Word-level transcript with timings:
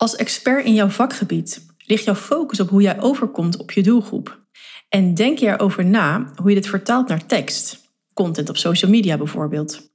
Als 0.00 0.16
expert 0.16 0.64
in 0.64 0.74
jouw 0.74 0.88
vakgebied 0.88 1.66
ligt 1.86 2.04
jouw 2.04 2.14
focus 2.14 2.60
op 2.60 2.68
hoe 2.68 2.82
jij 2.82 3.00
overkomt 3.00 3.56
op 3.56 3.70
je 3.70 3.82
doelgroep. 3.82 4.40
En 4.88 5.14
denk 5.14 5.38
je 5.38 5.46
erover 5.46 5.84
na 5.84 6.32
hoe 6.36 6.48
je 6.48 6.54
dit 6.54 6.66
vertaalt 6.66 7.08
naar 7.08 7.26
tekst, 7.26 7.90
content 8.14 8.48
op 8.48 8.56
social 8.56 8.90
media 8.90 9.16
bijvoorbeeld. 9.16 9.90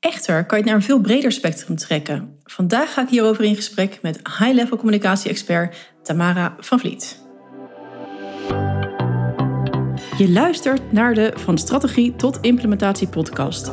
Echter 0.00 0.46
kan 0.46 0.58
je 0.58 0.64
het 0.64 0.72
naar 0.72 0.74
een 0.74 0.86
veel 0.86 1.00
breder 1.00 1.32
spectrum 1.32 1.76
trekken. 1.76 2.38
Vandaag 2.42 2.92
ga 2.92 3.02
ik 3.02 3.08
hierover 3.08 3.44
in 3.44 3.56
gesprek 3.56 3.98
met 4.02 4.16
high-level 4.16 4.76
communicatie-expert 4.76 5.94
Tamara 6.02 6.56
van 6.58 6.80
Vliet. 6.80 7.22
Je 10.18 10.30
luistert 10.30 10.92
naar 10.92 11.14
de 11.14 11.32
Van 11.34 11.58
Strategie 11.58 12.16
tot 12.16 12.38
Implementatie 12.40 13.08
podcast. 13.08 13.72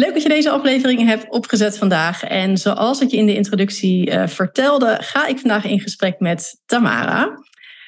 Leuk 0.00 0.12
dat 0.12 0.22
je 0.22 0.28
deze 0.28 0.50
aflevering 0.50 1.04
hebt 1.06 1.30
opgezet 1.30 1.78
vandaag. 1.78 2.24
En 2.24 2.56
zoals 2.56 3.00
ik 3.00 3.10
je 3.10 3.16
in 3.16 3.26
de 3.26 3.34
introductie 3.34 4.10
uh, 4.10 4.26
vertelde, 4.26 4.96
ga 5.00 5.26
ik 5.26 5.38
vandaag 5.38 5.64
in 5.64 5.80
gesprek 5.80 6.20
met 6.20 6.60
Tamara. 6.66 7.38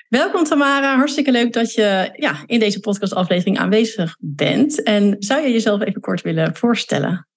Welkom 0.08 0.44
Tamara, 0.44 0.96
hartstikke 0.96 1.30
leuk 1.30 1.52
dat 1.52 1.72
je 1.72 2.10
ja, 2.12 2.42
in 2.46 2.58
deze 2.58 2.80
podcastaflevering 2.80 3.58
aanwezig 3.58 4.16
bent. 4.20 4.82
En 4.82 5.16
zou 5.18 5.42
je 5.42 5.52
jezelf 5.52 5.80
even 5.80 6.00
kort 6.00 6.22
willen 6.22 6.56
voorstellen? 6.56 7.28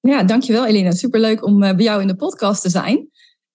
Ja, 0.00 0.22
dankjewel 0.22 0.66
Elina. 0.66 0.90
Superleuk 0.90 1.44
om 1.44 1.62
uh, 1.62 1.74
bij 1.74 1.84
jou 1.84 2.00
in 2.00 2.06
de 2.06 2.16
podcast 2.16 2.62
te 2.62 2.70
zijn 2.70 3.10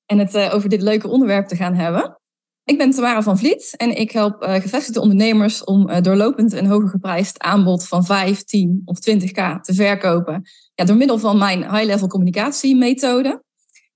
en 0.05 0.19
het 0.19 0.35
uh, 0.35 0.53
over 0.53 0.69
dit 0.69 0.81
leuke 0.81 1.07
onderwerp 1.07 1.47
te 1.47 1.55
gaan 1.55 1.75
hebben. 1.75 2.19
Ik 2.67 2.77
ben 2.77 2.91
Tamara 2.91 3.21
van 3.21 3.37
Vliet 3.37 3.73
en 3.77 3.97
ik 3.97 4.11
help 4.11 4.43
uh, 4.43 4.53
gevestigde 4.53 5.01
ondernemers 5.01 5.63
om 5.63 5.89
uh, 5.89 6.01
doorlopend 6.01 6.53
een 6.53 6.65
hoger 6.65 6.89
geprijsd 6.89 7.39
aanbod 7.39 7.87
van 7.87 8.05
5, 8.05 8.43
10 8.43 8.81
of 8.85 8.97
20k 8.97 9.61
te 9.61 9.73
verkopen. 9.73 10.43
Ja, 10.75 10.85
door 10.85 10.95
middel 10.95 11.19
van 11.19 11.37
mijn 11.37 11.59
high-level 11.59 12.07
communicatiemethode. 12.07 13.43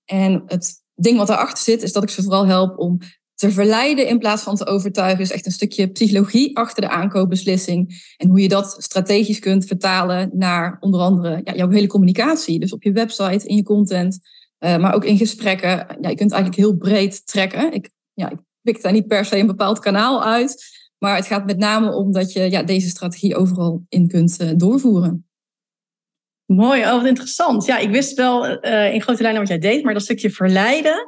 En 0.05 0.44
het 0.45 0.83
ding 0.95 1.17
wat 1.17 1.27
daarachter 1.27 1.64
zit, 1.64 1.83
is 1.83 1.94
dat 1.94 2.03
ik 2.03 2.09
ze 2.09 2.23
vooral 2.23 2.45
help 2.45 2.80
om 2.80 2.97
te 3.36 3.52
verleiden 3.52 4.08
in 4.08 4.19
plaats 4.19 4.44
van 4.44 4.55
te 4.55 4.66
overtuigen. 4.66 5.19
Dus 5.19 5.31
echt 5.31 5.45
een 5.45 5.52
stukje 5.52 5.88
psychologie 5.88 6.58
achter 6.58 6.81
de 6.81 6.89
aankoopbeslissing. 6.89 8.14
En 8.17 8.30
hoe 8.30 8.42
je 8.42 8.47
dat 8.47 8.75
strategisch 8.77 9.39
kunt 9.39 9.66
vertalen 9.66 10.30
naar 10.33 10.77
onder 10.80 10.99
andere 10.99 11.42
ja, 11.44 11.53
jouw 11.53 11.69
hele 11.69 11.88
communicatie. 11.88 12.59
Dus 12.59 12.73
op 12.73 12.83
je 12.83 12.92
website, 12.92 13.47
in 13.47 13.55
je 13.55 13.64
content, 13.64 14.19
uh, 14.59 14.77
maar 14.77 14.94
ook 14.94 15.05
in 15.05 15.17
gesprekken. 15.17 15.69
Ja, 16.02 16.09
je 16.09 16.16
kunt 16.16 16.31
eigenlijk 16.31 16.61
heel 16.61 16.77
breed 16.77 17.27
trekken. 17.27 17.73
Ik, 17.73 17.89
ja, 18.14 18.31
pikt 18.62 18.84
daar 18.84 18.92
niet 18.92 19.08
per 19.08 19.26
se 19.26 19.38
een 19.38 19.48
bepaald 19.48 19.80
kanaal 19.80 20.23
uit. 20.23 20.80
Maar 20.98 21.16
het 21.16 21.26
gaat 21.26 21.45
met 21.45 21.58
name 21.58 21.94
om 21.94 22.12
dat 22.12 22.31
je 22.31 22.52
ja, 22.52 22.64
deze 22.64 22.90
strategie 22.90 23.36
overal 23.36 23.86
in 23.90 24.08
kunt 24.08 24.42
uh, 24.42 24.50
doorvoeren. 24.56 25.26
Mooi, 26.45 26.82
oh, 26.82 26.92
wat 26.92 27.06
interessant. 27.06 27.66
Ja, 27.66 27.78
ik 27.78 27.89
wist 27.89 28.14
wel 28.14 28.66
uh, 28.66 28.94
in 28.94 29.02
grote 29.02 29.22
lijnen 29.22 29.39
wat 29.39 29.50
jij 29.50 29.59
deed, 29.59 29.84
maar 29.84 29.94
dat 29.94 30.04
stukje 30.04 30.30
verleiden 30.30 31.06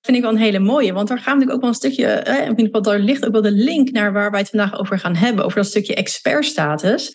vind 0.00 0.16
ik 0.16 0.22
wel 0.22 0.32
een 0.32 0.38
hele 0.38 0.58
mooie. 0.58 0.92
Want 0.92 1.08
daar 1.08 1.18
gaan 1.18 1.38
we 1.38 1.44
natuurlijk 1.44 1.56
ook 1.56 1.60
wel 1.60 1.70
een 1.70 1.90
stukje, 1.90 2.06
eh, 2.06 2.42
in 2.42 2.50
ieder 2.50 2.64
geval, 2.64 2.82
daar 2.82 2.98
ligt 2.98 3.26
ook 3.26 3.32
wel 3.32 3.42
de 3.42 3.50
link 3.50 3.90
naar 3.90 4.12
waar 4.12 4.30
wij 4.30 4.40
het 4.40 4.48
vandaag 4.48 4.78
over 4.78 4.98
gaan 4.98 5.16
hebben, 5.16 5.44
over 5.44 5.56
dat 5.56 5.66
stukje 5.66 5.94
expertstatus. 5.94 7.14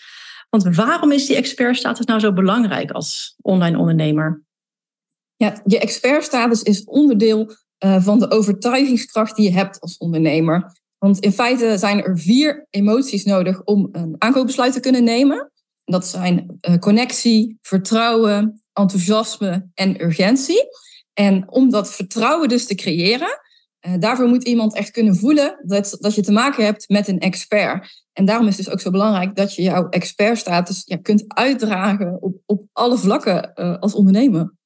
Want 0.50 0.76
waarom 0.76 1.12
is 1.12 1.26
die 1.26 1.36
expertstatus 1.36 2.06
nou 2.06 2.20
zo 2.20 2.34
belangrijk 2.34 2.92
als 2.92 3.36
online 3.42 3.78
ondernemer? 3.78 4.44
Ja, 5.36 5.62
je 5.66 5.80
expertstatus 5.80 6.62
is 6.62 6.84
onderdeel 6.84 7.56
uh, 7.86 8.02
van 8.02 8.20
de 8.20 8.32
overtuigingskracht 8.32 9.36
die 9.36 9.50
je 9.50 9.58
hebt 9.58 9.80
als 9.80 9.98
ondernemer. 9.98 10.78
Want 10.98 11.20
in 11.20 11.32
feite 11.32 11.78
zijn 11.78 12.04
er 12.04 12.20
vier 12.20 12.68
emoties 12.70 13.24
nodig 13.24 13.64
om 13.64 13.90
een 13.92 14.16
aankoopbesluit 14.18 14.74
te 14.74 14.80
kunnen 14.80 15.04
nemen. 15.04 15.52
Dat 15.86 16.08
zijn 16.08 16.58
uh, 16.62 16.78
connectie, 16.78 17.58
vertrouwen, 17.62 18.64
enthousiasme 18.74 19.70
en 19.74 20.04
urgentie. 20.04 20.68
En 21.14 21.52
om 21.52 21.70
dat 21.70 21.94
vertrouwen 21.94 22.50
dus 22.50 22.66
te 22.66 22.76
creëren, 22.76 23.40
uh, 23.88 23.94
daarvoor 24.00 24.28
moet 24.28 24.44
iemand 24.44 24.76
echt 24.76 24.92
kunnen 24.92 25.16
voelen 25.16 25.60
dat, 25.66 25.98
dat 26.00 26.16
je 26.16 26.22
te 26.22 26.32
maken 26.32 26.66
hebt 26.66 26.90
met 26.90 27.08
een 27.08 27.20
expert. 27.20 28.04
En 28.14 28.26
daarom 28.26 28.48
is 28.48 28.58
het 28.58 28.66
dus 28.66 28.74
ook 28.74 28.82
zo 28.82 28.92
belangrijk 28.92 29.36
dat 29.36 29.56
je 29.56 29.62
jouw 29.62 29.90
expertstatus 29.90 30.82
ja, 30.86 30.98
kunt 30.98 31.24
uitdragen 31.28 32.22
op, 32.22 32.36
op 32.46 32.64
alle 32.74 32.98
vlakken 32.98 33.54
als 33.80 33.94
ondernemer. 33.94 34.58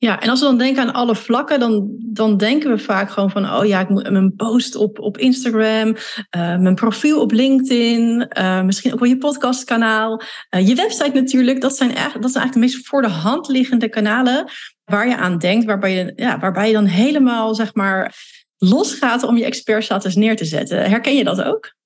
Ja, 0.00 0.20
en 0.20 0.28
als 0.28 0.40
we 0.40 0.46
dan 0.46 0.58
denken 0.58 0.82
aan 0.82 0.92
alle 0.92 1.14
vlakken, 1.14 1.60
dan, 1.60 1.88
dan 1.98 2.36
denken 2.36 2.70
we 2.70 2.78
vaak 2.78 3.10
gewoon 3.10 3.30
van, 3.30 3.50
oh 3.50 3.66
ja, 3.66 3.80
ik 3.80 3.88
moet 3.88 4.10
mijn 4.10 4.34
post 4.34 4.76
op, 4.76 4.98
op 4.98 5.18
Instagram, 5.18 5.88
uh, 5.88 6.58
mijn 6.58 6.74
profiel 6.74 7.20
op 7.20 7.32
LinkedIn, 7.32 8.30
uh, 8.38 8.62
misschien 8.62 8.92
ook 8.92 8.98
wel 8.98 9.08
je 9.08 9.18
podcastkanaal, 9.18 10.22
uh, 10.50 10.68
je 10.68 10.74
website 10.74 11.10
natuurlijk. 11.14 11.60
Dat 11.60 11.76
zijn, 11.76 11.90
eigenlijk, 11.94 12.22
dat 12.22 12.32
zijn 12.32 12.44
eigenlijk 12.44 12.72
de 12.72 12.78
meest 12.78 12.88
voor 12.88 13.02
de 13.02 13.08
hand 13.08 13.48
liggende 13.48 13.88
kanalen 13.88 14.50
waar 14.84 15.08
je 15.08 15.16
aan 15.16 15.38
denkt, 15.38 15.64
waarbij 15.64 15.94
je, 15.94 16.12
ja, 16.16 16.38
waarbij 16.38 16.66
je 16.66 16.72
dan 16.72 16.84
helemaal, 16.86 17.54
zeg 17.54 17.74
maar, 17.74 18.14
losgaat 18.58 19.22
om 19.22 19.36
je 19.36 19.44
expertstatus 19.44 20.14
neer 20.14 20.36
te 20.36 20.44
zetten. 20.44 20.90
Herken 20.90 21.16
je 21.16 21.24
dat 21.24 21.42
ook? 21.42 21.76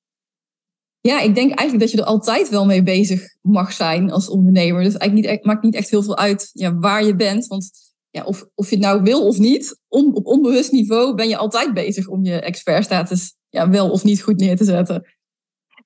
Ja, 1.00 1.20
ik 1.20 1.34
denk 1.34 1.48
eigenlijk 1.48 1.80
dat 1.80 1.90
je 1.90 1.98
er 1.98 2.12
altijd 2.12 2.48
wel 2.48 2.66
mee 2.66 2.82
bezig 2.82 3.20
mag 3.40 3.72
zijn 3.72 4.10
als 4.10 4.28
ondernemer. 4.28 4.82
Dus 4.82 4.96
eigenlijk 4.96 5.30
niet, 5.30 5.44
maakt 5.44 5.62
niet 5.62 5.74
echt 5.74 5.90
heel 5.90 6.02
veel 6.02 6.16
uit 6.16 6.50
ja, 6.52 6.74
waar 6.74 7.04
je 7.04 7.16
bent. 7.16 7.46
Want 7.46 7.70
ja, 8.12 8.24
of, 8.24 8.48
of 8.54 8.70
je 8.70 8.76
het 8.76 8.84
nou 8.84 9.02
wil 9.02 9.26
of 9.26 9.38
niet, 9.38 9.80
op 9.88 10.26
onbewust 10.26 10.72
niveau 10.72 11.14
ben 11.14 11.28
je 11.28 11.36
altijd 11.36 11.74
bezig 11.74 12.08
om 12.08 12.24
je 12.24 12.40
expertstatus 12.40 13.34
ja, 13.48 13.70
wel 13.70 13.90
of 13.90 14.04
niet 14.04 14.22
goed 14.22 14.36
neer 14.36 14.56
te 14.56 14.64
zetten. 14.64 15.06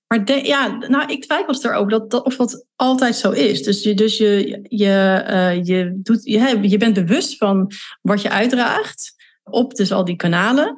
Maar 0.06 0.47
ja, 0.47 0.76
nou, 0.76 1.12
ik 1.12 1.25
twijfel 1.25 1.54
erover 1.62 1.91
dat, 1.91 2.10
dat 2.10 2.25
of 2.25 2.36
dat 2.36 2.66
altijd 2.76 3.16
zo 3.16 3.31
is. 3.31 3.62
Dus 3.62 3.82
je, 3.82 3.94
dus 3.94 4.16
je, 4.16 4.60
je, 4.62 5.25
uh, 5.28 5.65
je, 5.65 5.98
doet, 6.03 6.25
je, 6.25 6.69
je 6.69 6.76
bent 6.76 6.94
bewust 6.94 7.36
van 7.36 7.70
wat 8.03 8.22
je 8.22 8.31
uitdraagt 8.31 9.15
op 9.44 9.75
dus 9.75 9.92
al 9.92 10.04
die 10.04 10.16
kanalen. 10.16 10.75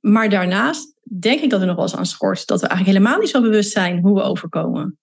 Maar 0.00 0.28
daarnaast 0.30 0.94
denk 1.18 1.40
ik 1.40 1.50
dat 1.50 1.60
er 1.60 1.66
nog 1.66 1.76
wel 1.76 1.84
eens 1.84 1.96
aan 1.96 2.06
schort 2.06 2.46
dat 2.46 2.60
we 2.60 2.66
eigenlijk 2.66 2.98
helemaal 2.98 3.20
niet 3.20 3.30
zo 3.30 3.40
bewust 3.40 3.70
zijn 3.70 4.00
hoe 4.00 4.14
we 4.14 4.22
overkomen. 4.22 4.98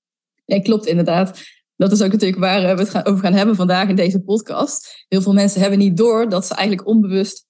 Ja, 0.45 0.61
klopt 0.61 0.85
inderdaad 0.85 1.41
dat 1.83 1.91
is 1.91 2.01
ook 2.01 2.11
natuurlijk 2.11 2.39
waar 2.39 2.75
we 2.75 2.81
het 2.81 3.05
over 3.05 3.23
gaan 3.23 3.33
hebben 3.33 3.55
vandaag 3.55 3.87
in 3.87 3.95
deze 3.95 4.19
podcast. 4.19 5.05
Heel 5.07 5.21
veel 5.21 5.33
mensen 5.33 5.61
hebben 5.61 5.79
niet 5.79 5.97
door 5.97 6.29
dat 6.29 6.45
ze 6.45 6.53
eigenlijk 6.53 6.87
onbewust 6.87 7.45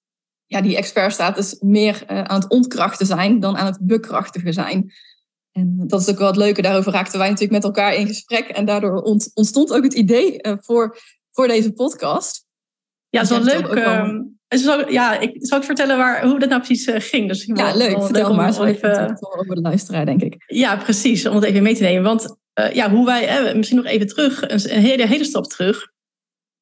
ja, 0.46 0.62
die 0.62 0.78
expertstatus 0.78 1.56
meer 1.60 2.04
uh, 2.12 2.22
aan 2.22 2.40
het 2.40 2.50
ontkrachten 2.50 3.06
zijn 3.06 3.40
dan 3.40 3.58
aan 3.58 3.66
het 3.66 3.78
bekrachtigen 3.82 4.54
zijn. 4.54 4.94
En 5.52 5.84
dat 5.88 6.02
is 6.02 6.10
ook 6.10 6.18
wel 6.18 6.28
het 6.28 6.36
leuke. 6.38 6.62
Daarover 6.62 6.92
raakten 6.92 7.20
wij 7.20 7.30
natuurlijk 7.30 7.54
met 7.54 7.64
elkaar 7.64 7.96
in 7.96 8.08
gesprek. 8.08 8.48
En 8.48 8.66
daardoor 8.66 9.02
ontstond 9.34 9.74
ook 9.74 9.84
het 9.84 9.94
idee 9.94 10.38
uh, 10.42 10.54
voor, 10.60 10.98
voor 11.32 11.48
deze 11.48 11.72
podcast. 11.72 12.46
Ja, 13.10 13.20
het 13.20 13.30
is 13.30 13.38
wel 13.38 13.62
leuk. 13.62 14.86
Uh, 14.88 14.92
ja, 14.92 15.20
ik 15.20 15.36
zal 15.40 15.58
ik 15.58 15.64
vertellen 15.64 15.98
waar, 15.98 16.26
hoe 16.26 16.40
dat 16.40 16.50
nou 16.50 16.62
precies 16.62 16.88
uh, 16.88 16.96
ging. 16.98 17.28
Dus 17.28 17.46
ja, 17.46 17.76
leuk. 17.76 18.04
Vertel 18.04 18.34
maar. 18.34 18.54
Zo 18.54 18.64
even 18.64 19.18
over 19.20 19.56
de 19.56 19.62
luisteraar, 19.62 20.06
denk 20.06 20.22
ik. 20.22 20.44
Ja, 20.48 20.78
precies. 20.78 21.26
Om 21.26 21.36
het 21.36 21.44
even 21.44 21.64
mee 21.64 21.76
te 21.76 21.84
nemen. 21.84 22.04
Want 22.04 22.38
uh, 22.59 22.72
ja, 22.72 22.90
hoe 22.90 23.06
wij, 23.06 23.56
misschien 23.56 23.78
nog 23.78 23.88
even 23.88 24.08
terug, 24.08 24.50
een, 24.50 24.81
hele, 24.81 25.08
hele 25.08 25.24
stap 25.24 25.46
terug. 25.46 25.91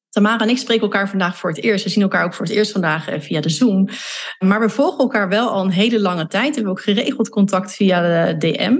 Tamara 0.08 0.38
en 0.38 0.48
ik 0.48 0.58
spreken 0.58 0.82
elkaar 0.82 1.08
vandaag 1.08 1.36
voor 1.36 1.50
het 1.50 1.62
eerst. 1.62 1.84
We 1.84 1.90
zien 1.90 2.02
elkaar 2.02 2.24
ook 2.24 2.34
voor 2.34 2.46
het 2.46 2.54
eerst 2.54 2.72
vandaag 2.72 3.08
eh, 3.08 3.20
via 3.20 3.40
de 3.40 3.48
Zoom. 3.48 3.88
Maar 4.38 4.60
we 4.60 4.68
volgen 4.68 4.98
elkaar 4.98 5.28
wel 5.28 5.50
al 5.50 5.64
een 5.64 5.70
hele 5.70 6.00
lange 6.00 6.26
tijd. 6.26 6.48
We 6.48 6.54
hebben 6.54 6.72
ook 6.72 6.80
geregeld 6.80 7.28
contact 7.28 7.74
via 7.74 8.26
de 8.26 8.36
DM. 8.36 8.76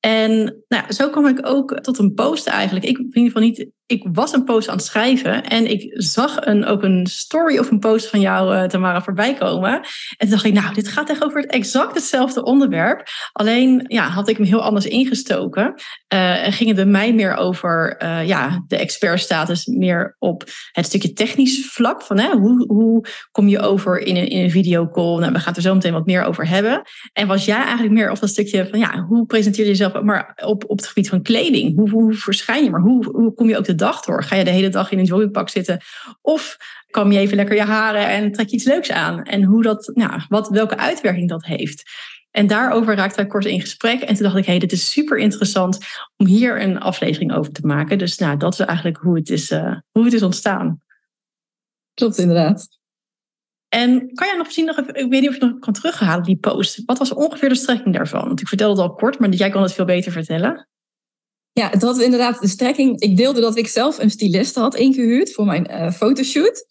En 0.00 0.64
nou, 0.68 0.92
zo 0.92 1.10
kwam 1.10 1.26
ik 1.26 1.46
ook 1.46 1.80
tot 1.80 1.98
een 1.98 2.14
post 2.14 2.46
eigenlijk. 2.46 2.84
Ik, 2.84 2.98
in 2.98 3.04
ieder 3.04 3.22
geval 3.24 3.42
niet, 3.42 3.66
ik 3.86 4.06
was 4.12 4.32
een 4.32 4.44
post 4.44 4.68
aan 4.68 4.76
het 4.76 4.84
schrijven 4.84 5.44
en 5.44 5.70
ik 5.70 5.92
zag 5.92 6.46
een, 6.46 6.64
ook 6.64 6.82
een 6.82 7.06
story 7.06 7.58
of 7.58 7.70
een 7.70 7.78
post 7.78 8.06
van 8.06 8.20
jou, 8.20 8.54
uh, 8.54 8.64
Tamara, 8.64 9.02
voorbij 9.02 9.34
komen. 9.34 9.72
En 9.72 9.84
toen 10.18 10.30
dacht 10.30 10.44
ik, 10.44 10.52
nou, 10.52 10.74
dit 10.74 10.88
gaat 10.88 11.10
echt 11.10 11.24
over 11.24 11.40
het 11.40 11.50
exact 11.50 11.94
hetzelfde 11.94 12.44
onderwerp. 12.44 13.02
Alleen 13.32 13.84
ja, 13.88 14.08
had 14.08 14.28
ik 14.28 14.36
hem 14.36 14.46
heel 14.46 14.62
anders 14.62 14.86
ingestoken. 14.86 15.74
Uh, 16.14 16.46
en 16.46 16.52
ging 16.52 16.68
het 16.68 16.76
bij 16.76 16.86
mij 16.86 17.14
meer 17.14 17.34
over 17.34 18.02
uh, 18.02 18.26
ja, 18.26 18.64
de 18.66 18.76
expertstatus, 18.76 19.66
meer 19.66 20.16
op 20.18 20.44
het 20.72 20.86
stukje 20.86 21.12
technisch 21.12 21.66
vlak. 21.66 22.02
Van, 22.02 22.18
hè, 22.18 22.30
hoe, 22.30 22.66
hoe 22.66 23.06
kom 23.30 23.48
je 23.48 23.60
over 23.60 23.98
in 23.98 24.16
een, 24.16 24.28
in 24.28 24.42
een 24.42 24.50
videocall? 24.50 25.18
Nou, 25.18 25.32
we 25.32 25.40
gaan 25.40 25.54
er 25.54 25.62
zo 25.62 25.74
meteen 25.74 25.92
wat 25.92 26.06
meer 26.06 26.24
over 26.24 26.48
hebben. 26.48 26.82
En 27.12 27.26
was 27.26 27.44
jij 27.44 27.62
eigenlijk 27.62 27.92
meer 27.92 28.10
op 28.10 28.20
dat 28.20 28.28
stukje 28.28 28.68
van, 28.70 28.78
ja, 28.78 29.04
hoe 29.08 29.26
presenteer 29.26 29.64
je 29.64 29.70
jezelf 29.70 30.02
maar 30.02 30.40
op, 30.44 30.64
op 30.66 30.76
het 30.76 30.86
gebied 30.86 31.08
van 31.08 31.22
kleding? 31.22 31.76
Hoe, 31.76 31.90
hoe 31.90 32.14
verschijn 32.14 32.64
je? 32.64 32.70
Maar 32.70 32.80
hoe, 32.80 33.04
hoe 33.10 33.34
kom 33.34 33.48
je 33.48 33.58
ook 33.58 33.64
de 33.64 33.73
dag 33.74 34.00
door? 34.00 34.22
Ga 34.24 34.36
je 34.36 34.44
de 34.44 34.50
hele 34.50 34.68
dag 34.68 34.90
in 34.90 34.98
een 34.98 35.04
joggingpak 35.04 35.48
zitten? 35.48 35.80
Of 36.20 36.56
kam 36.90 37.12
je 37.12 37.18
even 37.18 37.36
lekker 37.36 37.56
je 37.56 37.62
haren 37.62 38.08
en 38.08 38.32
trek 38.32 38.48
je 38.48 38.56
iets 38.56 38.64
leuks 38.64 38.90
aan? 38.90 39.22
En 39.22 39.42
hoe 39.42 39.62
dat, 39.62 39.90
nou, 39.94 40.20
wat, 40.28 40.48
welke 40.48 40.76
uitwerking 40.76 41.28
dat 41.28 41.44
heeft. 41.44 41.82
En 42.30 42.46
daarover 42.46 42.94
raakten 42.94 43.16
wij 43.16 43.26
kort 43.26 43.44
in 43.44 43.60
gesprek. 43.60 44.00
En 44.00 44.14
toen 44.14 44.22
dacht 44.22 44.36
ik, 44.36 44.44
hé, 44.44 44.50
hey, 44.50 44.60
dit 44.60 44.72
is 44.72 44.90
super 44.90 45.18
interessant 45.18 45.78
om 46.16 46.26
hier 46.26 46.62
een 46.62 46.80
aflevering 46.80 47.32
over 47.32 47.52
te 47.52 47.66
maken. 47.66 47.98
Dus 47.98 48.18
nou, 48.18 48.36
dat 48.36 48.52
is 48.52 48.58
eigenlijk 48.58 48.96
hoe 48.96 49.16
het 49.16 49.30
is, 49.30 49.50
uh, 49.50 49.76
hoe 49.90 50.04
het 50.04 50.12
is 50.12 50.22
ontstaan. 50.22 50.82
Klopt, 51.94 52.18
inderdaad. 52.18 52.68
En 53.68 54.14
kan 54.14 54.26
jij 54.26 54.36
nog 54.36 54.44
misschien 54.44 54.64
nog 54.64 54.78
even, 54.78 54.94
ik 54.94 55.10
weet 55.10 55.20
niet 55.20 55.28
of 55.28 55.38
je 55.38 55.44
nog 55.44 55.58
kan 55.58 55.72
terughalen, 55.72 56.24
die 56.24 56.36
post. 56.36 56.82
Wat 56.84 56.98
was 56.98 57.12
ongeveer 57.12 57.48
de 57.48 57.54
strekking 57.54 57.94
daarvan? 57.94 58.26
Want 58.26 58.40
ik 58.40 58.48
vertelde 58.48 58.82
het 58.82 58.90
al 58.90 58.96
kort, 58.96 59.18
maar 59.18 59.28
jij 59.28 59.50
kan 59.50 59.62
het 59.62 59.72
veel 59.72 59.84
beter 59.84 60.12
vertellen. 60.12 60.68
Ja, 61.54 61.70
het 61.70 61.82
had 61.82 62.00
inderdaad 62.00 62.40
de 62.40 62.48
strekking. 62.48 63.00
Ik 63.00 63.16
deelde 63.16 63.40
dat 63.40 63.56
ik 63.56 63.68
zelf 63.68 63.98
een 63.98 64.10
styliste 64.10 64.60
had 64.60 64.74
ingehuurd 64.74 65.32
voor 65.32 65.44
mijn 65.44 65.70
uh, 65.70 65.90
fotoshoot. 65.90 66.66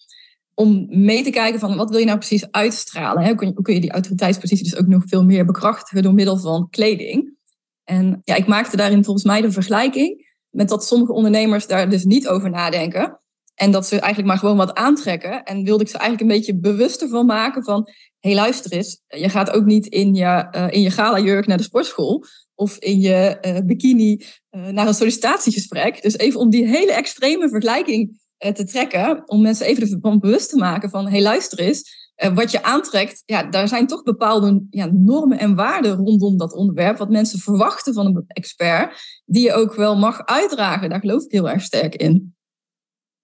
Om 0.53 0.85
mee 0.89 1.23
te 1.23 1.29
kijken 1.29 1.59
van 1.59 1.75
wat 1.75 1.89
wil 1.89 1.99
je 1.99 2.05
nou 2.05 2.17
precies 2.17 2.51
uitstralen. 2.51 3.25
Hoe, 3.25 3.35
kun 3.35 3.47
je, 3.47 3.53
hoe 3.53 3.63
kun 3.63 3.73
je 3.73 3.81
die 3.81 3.91
autoriteitspositie 3.91 4.63
dus 4.63 4.75
ook 4.75 4.87
nog 4.87 5.03
veel 5.05 5.23
meer 5.23 5.45
bekrachtigen 5.45 6.03
door 6.03 6.13
middel 6.13 6.37
van 6.37 6.69
kleding. 6.69 7.35
En 7.83 8.21
ja, 8.23 8.35
ik 8.35 8.47
maakte 8.47 8.77
daarin 8.77 9.03
volgens 9.03 9.25
mij 9.25 9.41
de 9.41 9.51
vergelijking 9.51 10.31
met 10.49 10.69
dat 10.69 10.85
sommige 10.85 11.13
ondernemers 11.13 11.67
daar 11.67 11.89
dus 11.89 12.03
niet 12.03 12.27
over 12.27 12.49
nadenken. 12.49 13.19
En 13.55 13.71
dat 13.71 13.87
ze 13.87 13.99
eigenlijk 13.99 14.27
maar 14.27 14.37
gewoon 14.37 14.57
wat 14.57 14.73
aantrekken. 14.73 15.43
En 15.43 15.63
wilde 15.63 15.83
ik 15.83 15.89
ze 15.89 15.97
eigenlijk 15.97 16.29
een 16.29 16.37
beetje 16.37 16.59
bewuster 16.59 17.09
van 17.09 17.25
maken 17.25 17.63
van... 17.63 17.89
hey, 18.23 18.35
luister 18.35 18.71
eens, 18.71 19.01
je 19.07 19.29
gaat 19.29 19.51
ook 19.51 19.65
niet 19.65 19.85
in 19.85 20.13
je, 20.13 20.47
uh, 20.55 20.67
in 20.69 20.81
je 20.81 20.91
gala-jurk 20.91 21.47
naar 21.47 21.57
de 21.57 21.63
sportschool... 21.63 22.23
of 22.55 22.77
in 22.77 22.99
je 22.99 23.37
uh, 23.41 23.57
bikini 23.65 24.25
uh, 24.51 24.67
naar 24.67 24.87
een 24.87 24.93
sollicitatiegesprek. 24.93 26.01
Dus 26.01 26.17
even 26.17 26.39
om 26.39 26.49
die 26.49 26.67
hele 26.67 26.93
extreme 26.93 27.49
vergelijking 27.49 28.21
te 28.37 28.65
trekken... 28.65 29.29
om 29.29 29.41
mensen 29.41 29.65
even 29.65 29.91
ervan 29.91 30.19
bewust 30.19 30.49
te 30.49 30.57
maken 30.57 30.89
van... 30.89 31.07
hey, 31.07 31.21
luister 31.21 31.59
eens, 31.59 32.11
wat 32.33 32.51
je 32.51 32.63
aantrekt... 32.63 33.23
ja, 33.25 33.43
daar 33.43 33.67
zijn 33.67 33.87
toch 33.87 34.03
bepaalde 34.03 34.65
ja, 34.69 34.89
normen 34.91 35.39
en 35.39 35.55
waarden 35.55 35.95
rondom 35.95 36.37
dat 36.37 36.53
onderwerp... 36.53 36.97
wat 36.97 37.09
mensen 37.09 37.39
verwachten 37.39 37.93
van 37.93 38.05
een 38.05 38.23
expert... 38.27 39.21
die 39.25 39.43
je 39.43 39.53
ook 39.53 39.75
wel 39.75 39.97
mag 39.97 40.25
uitdragen. 40.25 40.89
Daar 40.89 40.99
geloof 40.99 41.23
ik 41.23 41.31
heel 41.31 41.49
erg 41.49 41.61
sterk 41.61 41.95
in. 41.95 42.35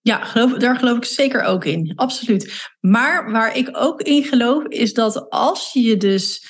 Ja, 0.02 0.34
daar 0.58 0.76
geloof 0.76 0.98
ik 0.98 1.06
zeker 1.06 1.42
ook 1.42 1.66
in. 1.66 1.94
Absoluut. 1.96 2.70
Maar 2.80 3.32
waar 3.32 3.58
ik 3.58 3.70
ook 3.72 4.02
in 4.02 4.24
geloof, 4.24 4.64
is 4.64 4.94
dat 4.94 5.30
als 5.30 5.70
je 5.74 5.98
dus 5.98 6.48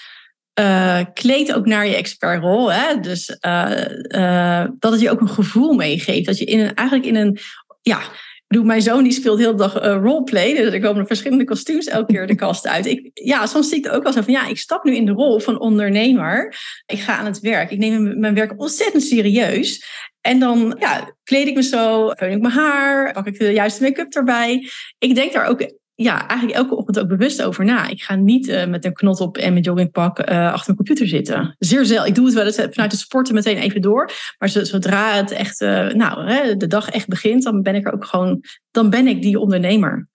uh, 0.59 0.99
kleedt 1.13 1.53
ook 1.53 1.65
naar 1.65 1.87
je 1.87 1.95
expertrol, 1.95 2.71
hè, 2.71 2.99
dus 2.99 3.37
uh, 3.45 3.71
uh, 4.07 4.65
dat 4.79 4.91
het 4.91 5.01
je 5.01 5.09
ook 5.11 5.21
een 5.21 5.29
gevoel 5.29 5.73
meegeeft. 5.73 6.25
Dat 6.25 6.37
je 6.37 6.45
in 6.45 6.59
een, 6.59 6.73
eigenlijk 6.73 7.07
in 7.07 7.15
een, 7.15 7.37
ja, 7.81 8.01
bedoel, 8.47 8.65
mijn 8.65 8.81
zoon 8.81 9.03
die 9.03 9.11
speelt 9.11 9.39
heel 9.39 9.55
de 9.55 9.57
dag 9.57 9.73
roleplay. 9.83 10.55
Dus 10.55 10.73
er 10.73 10.79
komen 10.79 11.07
verschillende 11.07 11.43
kostuums 11.43 11.87
elke 11.87 12.13
keer 12.13 12.27
de 12.27 12.35
kast 12.35 12.67
uit. 12.67 12.85
Ik, 12.85 13.09
ja, 13.13 13.45
soms 13.45 13.69
zie 13.69 13.77
ik 13.77 13.83
het 13.83 13.93
ook 13.93 14.03
wel 14.03 14.13
zo 14.13 14.21
van, 14.21 14.33
ja, 14.33 14.47
ik 14.47 14.57
stap 14.57 14.83
nu 14.83 14.95
in 14.95 15.05
de 15.05 15.11
rol 15.11 15.39
van 15.39 15.59
ondernemer. 15.59 16.55
Ik 16.85 16.99
ga 16.99 17.17
aan 17.17 17.25
het 17.25 17.39
werk. 17.39 17.71
Ik 17.71 17.77
neem 17.77 18.19
mijn 18.19 18.33
werk 18.33 18.53
ontzettend 18.61 19.03
serieus. 19.03 19.83
En 20.29 20.39
dan 20.39 20.75
ja, 20.79 21.15
kleed 21.23 21.47
ik 21.47 21.55
me 21.55 21.63
zo, 21.63 22.09
veun 22.09 22.31
ik 22.31 22.41
mijn 22.41 22.53
haar, 22.53 23.13
pak 23.13 23.27
ik 23.27 23.39
de 23.39 23.51
juiste 23.51 23.83
make-up 23.83 24.13
erbij. 24.13 24.69
Ik 24.97 25.15
denk 25.15 25.33
daar 25.33 25.45
ook 25.45 25.71
ja, 25.95 26.27
eigenlijk 26.27 26.59
elke 26.59 26.75
ochtend 26.75 26.99
ook 26.99 27.07
bewust 27.07 27.41
over 27.41 27.65
na. 27.65 27.87
Ik 27.87 28.01
ga 28.01 28.15
niet 28.15 28.47
uh, 28.47 28.65
met 28.65 28.85
een 28.85 28.93
knot 28.93 29.19
op 29.19 29.37
en 29.37 29.51
mijn 29.51 29.63
joggingpak 29.63 30.19
uh, 30.19 30.25
achter 30.25 30.65
mijn 30.65 30.75
computer 30.75 31.07
zitten. 31.07 31.55
Zeer 31.59 31.85
zelden. 31.85 32.07
Ik 32.07 32.15
doe 32.15 32.25
het 32.25 32.33
wel 32.33 32.45
eens 32.45 32.55
vanuit 32.55 32.91
het 32.91 32.99
sporten 32.99 33.33
meteen 33.33 33.57
even 33.57 33.81
door. 33.81 34.11
Maar 34.37 34.49
zodra 34.49 35.13
het 35.13 35.31
echt, 35.31 35.59
nou, 35.93 36.31
hè, 36.31 36.55
de 36.55 36.67
dag 36.67 36.89
echt 36.89 37.07
begint, 37.07 37.43
dan 37.43 37.61
ben 37.61 37.75
ik 37.75 37.87
er 37.87 37.93
ook 37.93 38.05
gewoon, 38.05 38.43
dan 38.71 38.89
ben 38.89 39.07
ik 39.07 39.21
die 39.21 39.39
ondernemer. 39.39 40.09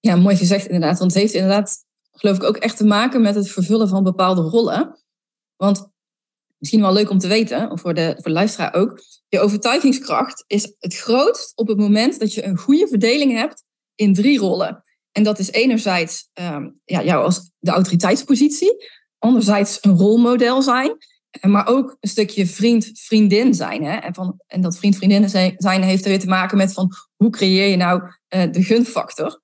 Ja, 0.00 0.16
mooi 0.16 0.36
gezegd 0.36 0.66
inderdaad. 0.66 0.98
Want 0.98 1.12
het 1.12 1.20
heeft 1.20 1.34
inderdaad, 1.34 1.76
geloof 2.10 2.36
ik, 2.36 2.42
ook 2.42 2.56
echt 2.56 2.76
te 2.76 2.86
maken 2.86 3.22
met 3.22 3.34
het 3.34 3.50
vervullen 3.50 3.88
van 3.88 4.02
bepaalde 4.02 4.40
rollen. 4.40 5.04
Want 5.56 5.94
misschien 6.58 6.80
wel 6.80 6.92
leuk 6.92 7.10
om 7.10 7.18
te 7.18 7.28
weten, 7.28 7.78
voor 7.78 7.94
de, 7.94 8.12
voor 8.14 8.24
de 8.24 8.30
luisteraar 8.30 8.74
ook. 8.74 9.00
Je 9.28 9.40
overtuigingskracht 9.40 10.44
is 10.46 10.74
het 10.78 10.96
grootst 10.96 11.52
op 11.54 11.68
het 11.68 11.78
moment 11.78 12.18
dat 12.18 12.34
je 12.34 12.44
een 12.44 12.56
goede 12.56 12.88
verdeling 12.88 13.32
hebt 13.32 13.64
in 13.94 14.14
drie 14.14 14.38
rollen. 14.38 14.84
En 15.12 15.22
dat 15.22 15.38
is 15.38 15.50
enerzijds 15.50 16.28
um, 16.34 16.80
ja, 16.84 17.02
jou 17.02 17.24
als 17.24 17.50
de 17.58 17.70
autoriteitspositie, 17.70 18.86
anderzijds 19.18 19.78
een 19.80 19.96
rolmodel 19.96 20.62
zijn, 20.62 20.96
maar 21.40 21.66
ook 21.66 21.96
een 22.00 22.08
stukje 22.08 22.46
vriend, 22.46 22.90
vriendin 22.92 23.54
zijn. 23.54 23.84
Hè? 23.84 23.96
En, 23.96 24.14
van, 24.14 24.40
en 24.46 24.60
dat 24.60 24.76
vriend, 24.76 24.96
vriendin 24.96 25.28
zijn 25.56 25.82
heeft 25.82 26.04
er 26.04 26.10
weer 26.10 26.20
te 26.20 26.26
maken 26.26 26.56
met 26.56 26.72
van 26.72 26.92
hoe 27.16 27.30
creëer 27.30 27.68
je 27.68 27.76
nou 27.76 28.02
uh, 28.02 28.52
de 28.52 28.62
gunfactor. 28.62 29.40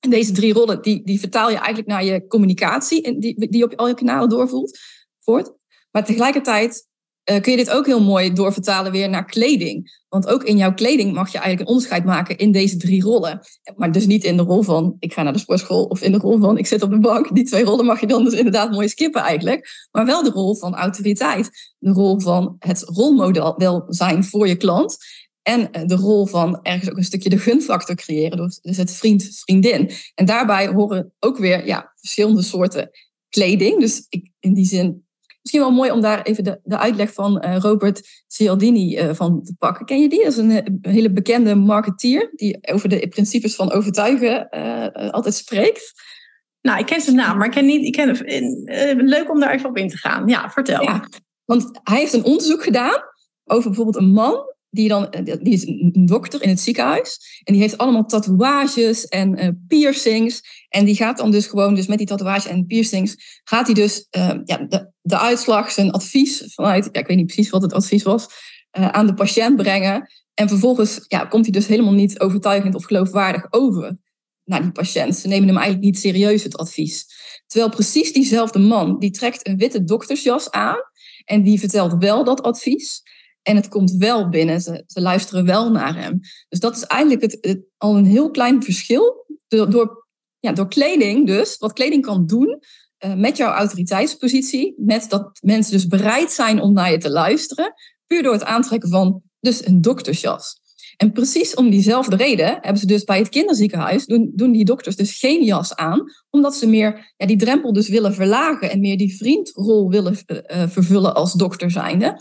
En 0.00 0.10
deze 0.10 0.32
drie 0.32 0.52
rollen, 0.52 0.82
die, 0.82 1.04
die 1.04 1.20
vertaal 1.20 1.50
je 1.50 1.56
eigenlijk 1.56 1.86
naar 1.86 2.04
je 2.04 2.26
communicatie, 2.26 3.18
die, 3.18 3.48
die 3.48 3.64
op 3.64 3.74
al 3.74 3.88
je 3.88 3.94
kanalen 3.94 4.28
doorvoert. 4.28 4.80
Voort. 5.20 5.52
Maar 5.94 6.04
tegelijkertijd 6.04 6.88
uh, 7.30 7.40
kun 7.40 7.52
je 7.52 7.58
dit 7.58 7.70
ook 7.70 7.86
heel 7.86 8.02
mooi 8.02 8.32
doorvertalen 8.32 8.92
weer 8.92 9.08
naar 9.08 9.24
kleding. 9.24 10.02
Want 10.08 10.26
ook 10.26 10.44
in 10.44 10.56
jouw 10.56 10.74
kleding 10.74 11.12
mag 11.12 11.32
je 11.32 11.38
eigenlijk 11.38 11.60
een 11.60 11.74
onderscheid 11.74 12.04
maken 12.04 12.38
in 12.38 12.52
deze 12.52 12.76
drie 12.76 13.02
rollen. 13.02 13.40
Maar 13.76 13.92
dus 13.92 14.06
niet 14.06 14.24
in 14.24 14.36
de 14.36 14.42
rol 14.42 14.62
van 14.62 14.96
ik 14.98 15.12
ga 15.12 15.22
naar 15.22 15.32
de 15.32 15.38
sportschool 15.38 15.84
of 15.84 16.02
in 16.02 16.12
de 16.12 16.18
rol 16.18 16.38
van 16.38 16.58
ik 16.58 16.66
zit 16.66 16.82
op 16.82 16.90
de 16.90 16.98
bank. 16.98 17.34
Die 17.34 17.44
twee 17.44 17.64
rollen 17.64 17.84
mag 17.84 18.00
je 18.00 18.06
dan 18.06 18.24
dus 18.24 18.32
inderdaad 18.32 18.70
mooi 18.70 18.88
skippen 18.88 19.22
eigenlijk. 19.22 19.88
Maar 19.90 20.06
wel 20.06 20.22
de 20.22 20.30
rol 20.30 20.56
van 20.56 20.74
autoriteit. 20.74 21.74
De 21.78 21.90
rol 21.90 22.20
van 22.20 22.56
het 22.58 22.82
rolmodel 22.82 23.84
zijn 23.88 24.24
voor 24.24 24.48
je 24.48 24.56
klant. 24.56 24.96
En 25.42 25.72
eh, 25.72 25.86
de 25.86 25.96
rol 25.96 26.26
van 26.26 26.62
ergens 26.62 26.90
ook 26.90 26.96
een 26.96 27.04
stukje 27.04 27.28
de 27.28 27.38
gunfactor 27.38 27.94
creëren. 27.94 28.52
Dus 28.62 28.76
het 28.76 28.92
vriend, 28.92 29.28
vriendin. 29.44 29.90
En 30.14 30.24
daarbij 30.24 30.66
horen 30.66 31.12
ook 31.18 31.38
weer 31.38 31.66
ja, 31.66 31.92
verschillende 31.96 32.42
soorten 32.42 32.90
kleding. 33.28 33.80
Dus 33.80 34.06
ik, 34.08 34.30
in 34.40 34.54
die 34.54 34.66
zin 34.66 35.03
Misschien 35.44 35.64
wel 35.64 35.72
mooi 35.72 35.90
om 35.90 36.00
daar 36.00 36.22
even 36.22 36.44
de, 36.44 36.60
de 36.62 36.78
uitleg 36.78 37.12
van 37.12 37.44
uh, 37.44 37.56
Robert 37.56 38.24
Cialdini 38.26 38.98
uh, 38.98 39.14
van 39.14 39.42
te 39.42 39.54
pakken. 39.58 39.86
Ken 39.86 40.00
je 40.00 40.08
die? 40.08 40.22
Dat 40.22 40.32
is 40.32 40.38
een, 40.38 40.50
een, 40.50 40.78
hele 40.82 41.12
bekende 41.12 41.54
marketeer 41.54 42.30
die 42.34 42.58
over 42.72 42.88
de 42.88 43.08
principes 43.08 43.54
van 43.54 43.72
overtuigen 43.72 44.48
uh, 44.50 45.10
altijd 45.10 45.34
spreekt. 45.34 45.92
Nou, 46.60 46.78
ik 46.78 46.86
ken 46.86 47.00
zijn 47.00 47.16
naam, 47.16 47.36
maar 47.36 47.46
ik 47.46 47.52
ken 47.52 47.66
niet. 47.66 47.84
Ik 47.84 47.92
ken, 47.92 49.04
leuk 49.08 49.30
om 49.30 49.40
daar 49.40 49.54
even 49.54 49.68
op 49.68 49.76
in 49.76 49.88
te 49.88 49.96
gaan. 49.96 50.28
Ja, 50.28 50.50
vertel. 50.50 50.82
Ja, 50.82 51.08
want 51.44 51.80
hij 51.82 51.98
heeft 51.98 52.12
een 52.12 52.24
onderzoek 52.24 52.62
gedaan 52.62 53.02
over 53.44 53.68
bijvoorbeeld 53.68 53.96
een 53.96 54.12
man 54.12 54.53
die, 54.74 54.88
dan, 54.88 55.14
die 55.24 55.52
is 55.52 55.66
een 55.66 56.06
dokter 56.06 56.42
in 56.42 56.48
het 56.48 56.60
ziekenhuis. 56.60 57.40
En 57.44 57.52
die 57.52 57.62
heeft 57.62 57.78
allemaal 57.78 58.04
tatoeages 58.04 59.06
en 59.06 59.42
uh, 59.42 59.48
piercings. 59.68 60.42
En 60.68 60.84
die 60.84 60.96
gaat 60.96 61.16
dan 61.16 61.30
dus 61.30 61.46
gewoon, 61.46 61.74
dus 61.74 61.86
met 61.86 61.98
die 61.98 62.06
tatoeages 62.06 62.46
en 62.46 62.66
piercings, 62.66 63.40
gaat 63.44 63.66
hij 63.66 63.74
dus 63.74 64.06
uh, 64.16 64.32
ja, 64.44 64.56
de, 64.56 64.90
de 65.00 65.18
uitslag, 65.18 65.70
zijn 65.70 65.90
advies 65.90 66.42
vanuit, 66.54 66.88
ja, 66.92 67.00
ik 67.00 67.06
weet 67.06 67.16
niet 67.16 67.26
precies 67.26 67.50
wat 67.50 67.62
het 67.62 67.72
advies 67.72 68.02
was, 68.02 68.26
aan 68.70 69.06
de 69.06 69.14
patiënt 69.14 69.56
brengen. 69.56 70.10
En 70.34 70.48
vervolgens 70.48 71.04
ja, 71.08 71.24
komt 71.24 71.44
hij 71.44 71.52
dus 71.52 71.66
helemaal 71.66 71.92
niet 71.92 72.20
overtuigend 72.20 72.74
of 72.74 72.84
geloofwaardig 72.84 73.46
over 73.50 73.98
naar 74.44 74.62
die 74.62 74.72
patiënt. 74.72 75.16
Ze 75.16 75.28
nemen 75.28 75.48
hem 75.48 75.56
eigenlijk 75.56 75.84
niet 75.84 75.98
serieus, 75.98 76.42
het 76.42 76.56
advies. 76.56 77.06
Terwijl 77.46 77.70
precies 77.70 78.12
diezelfde 78.12 78.58
man, 78.58 78.98
die 78.98 79.10
trekt 79.10 79.46
een 79.46 79.56
witte 79.56 79.84
doktersjas 79.84 80.50
aan 80.50 80.76
en 81.24 81.42
die 81.42 81.58
vertelt 81.58 81.96
wel 81.98 82.24
dat 82.24 82.42
advies. 82.42 83.02
En 83.44 83.56
het 83.56 83.68
komt 83.68 83.92
wel 83.92 84.28
binnen. 84.28 84.60
Ze, 84.60 84.84
ze 84.86 85.00
luisteren 85.00 85.44
wel 85.44 85.70
naar 85.70 85.96
hem. 85.96 86.20
Dus 86.48 86.60
dat 86.60 86.76
is 86.76 86.84
eigenlijk 86.84 87.22
het, 87.22 87.58
al 87.76 87.96
een 87.96 88.04
heel 88.04 88.30
klein 88.30 88.62
verschil. 88.62 89.26
Door, 89.48 90.06
ja, 90.38 90.52
door 90.52 90.68
kleding 90.68 91.26
dus, 91.26 91.58
wat 91.58 91.72
kleding 91.72 92.02
kan 92.02 92.26
doen 92.26 92.58
uh, 93.04 93.14
met 93.14 93.36
jouw 93.36 93.52
autoriteitspositie. 93.52 94.74
Met 94.76 95.06
dat 95.08 95.38
mensen 95.40 95.72
dus 95.72 95.86
bereid 95.86 96.30
zijn 96.30 96.60
om 96.60 96.72
naar 96.72 96.90
je 96.90 96.98
te 96.98 97.10
luisteren. 97.10 97.72
Puur 98.06 98.22
door 98.22 98.32
het 98.32 98.44
aantrekken 98.44 98.88
van 98.88 99.22
dus 99.40 99.66
een 99.66 99.80
doktersjas. 99.80 100.62
En 100.96 101.12
precies 101.12 101.54
om 101.54 101.70
diezelfde 101.70 102.16
reden 102.16 102.58
hebben 102.60 102.78
ze 102.78 102.86
dus 102.86 103.04
bij 103.04 103.18
het 103.18 103.28
kinderziekenhuis, 103.28 104.06
doen, 104.06 104.32
doen 104.34 104.52
die 104.52 104.64
dokters 104.64 104.96
dus 104.96 105.18
geen 105.18 105.44
jas 105.44 105.74
aan, 105.74 106.02
omdat 106.30 106.54
ze 106.54 106.66
meer 106.66 107.14
ja, 107.16 107.26
die 107.26 107.36
drempel 107.36 107.72
dus 107.72 107.88
willen 107.88 108.14
verlagen 108.14 108.70
en 108.70 108.80
meer 108.80 108.96
die 108.96 109.16
vriendrol 109.16 109.90
willen 109.90 110.16
uh, 110.26 110.68
vervullen 110.68 111.14
als 111.14 111.32
dokter 111.32 111.70
zijnde. 111.70 112.20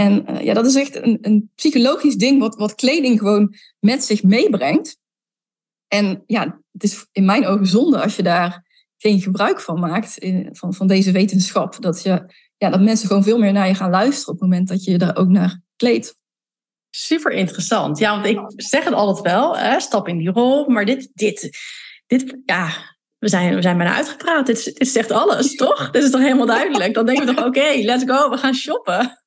En 0.00 0.24
uh, 0.30 0.40
ja, 0.40 0.54
dat 0.54 0.66
is 0.66 0.74
echt 0.74 0.96
een, 0.96 1.18
een 1.20 1.50
psychologisch 1.54 2.16
ding 2.16 2.40
wat, 2.40 2.54
wat 2.54 2.74
kleding 2.74 3.18
gewoon 3.18 3.54
met 3.78 4.04
zich 4.04 4.22
meebrengt. 4.22 4.96
En 5.88 6.22
ja, 6.26 6.60
het 6.72 6.82
is 6.82 7.06
in 7.12 7.24
mijn 7.24 7.46
ogen 7.46 7.66
zonde 7.66 8.02
als 8.02 8.16
je 8.16 8.22
daar 8.22 8.64
geen 8.96 9.20
gebruik 9.20 9.60
van 9.60 9.80
maakt, 9.80 10.18
van, 10.52 10.74
van 10.74 10.86
deze 10.86 11.12
wetenschap. 11.12 11.82
Dat, 11.82 12.02
je, 12.02 12.32
ja, 12.56 12.70
dat 12.70 12.80
mensen 12.80 13.08
gewoon 13.08 13.22
veel 13.22 13.38
meer 13.38 13.52
naar 13.52 13.68
je 13.68 13.74
gaan 13.74 13.90
luisteren 13.90 14.34
op 14.34 14.40
het 14.40 14.50
moment 14.50 14.68
dat 14.68 14.84
je 14.84 14.90
je 14.90 14.98
daar 14.98 15.16
ook 15.16 15.28
naar 15.28 15.60
kleedt. 15.76 16.18
Super 16.90 17.32
interessant. 17.32 17.98
Ja, 17.98 18.10
want 18.14 18.26
ik 18.26 18.40
zeg 18.56 18.84
het 18.84 18.94
altijd 18.94 19.32
wel, 19.32 19.58
hè, 19.58 19.80
stap 19.80 20.08
in 20.08 20.18
die 20.18 20.30
rol. 20.30 20.68
Maar 20.68 20.84
dit, 20.84 21.10
dit, 21.14 21.50
dit 22.06 22.36
ja, 22.44 22.68
we 23.18 23.28
zijn, 23.28 23.54
we 23.54 23.62
zijn 23.62 23.76
bijna 23.76 23.94
uitgepraat. 23.94 24.46
Dit, 24.46 24.64
dit 24.64 24.88
zegt 24.88 25.10
alles, 25.10 25.54
toch? 25.54 25.90
Dit 25.90 26.02
is 26.02 26.10
toch 26.10 26.20
helemaal 26.20 26.46
duidelijk? 26.46 26.94
Dan 26.94 27.06
denken 27.06 27.26
we 27.26 27.34
toch, 27.34 27.46
oké, 27.46 27.80
let's 27.82 28.04
go, 28.06 28.30
we 28.30 28.36
gaan 28.36 28.54
shoppen. 28.54 29.19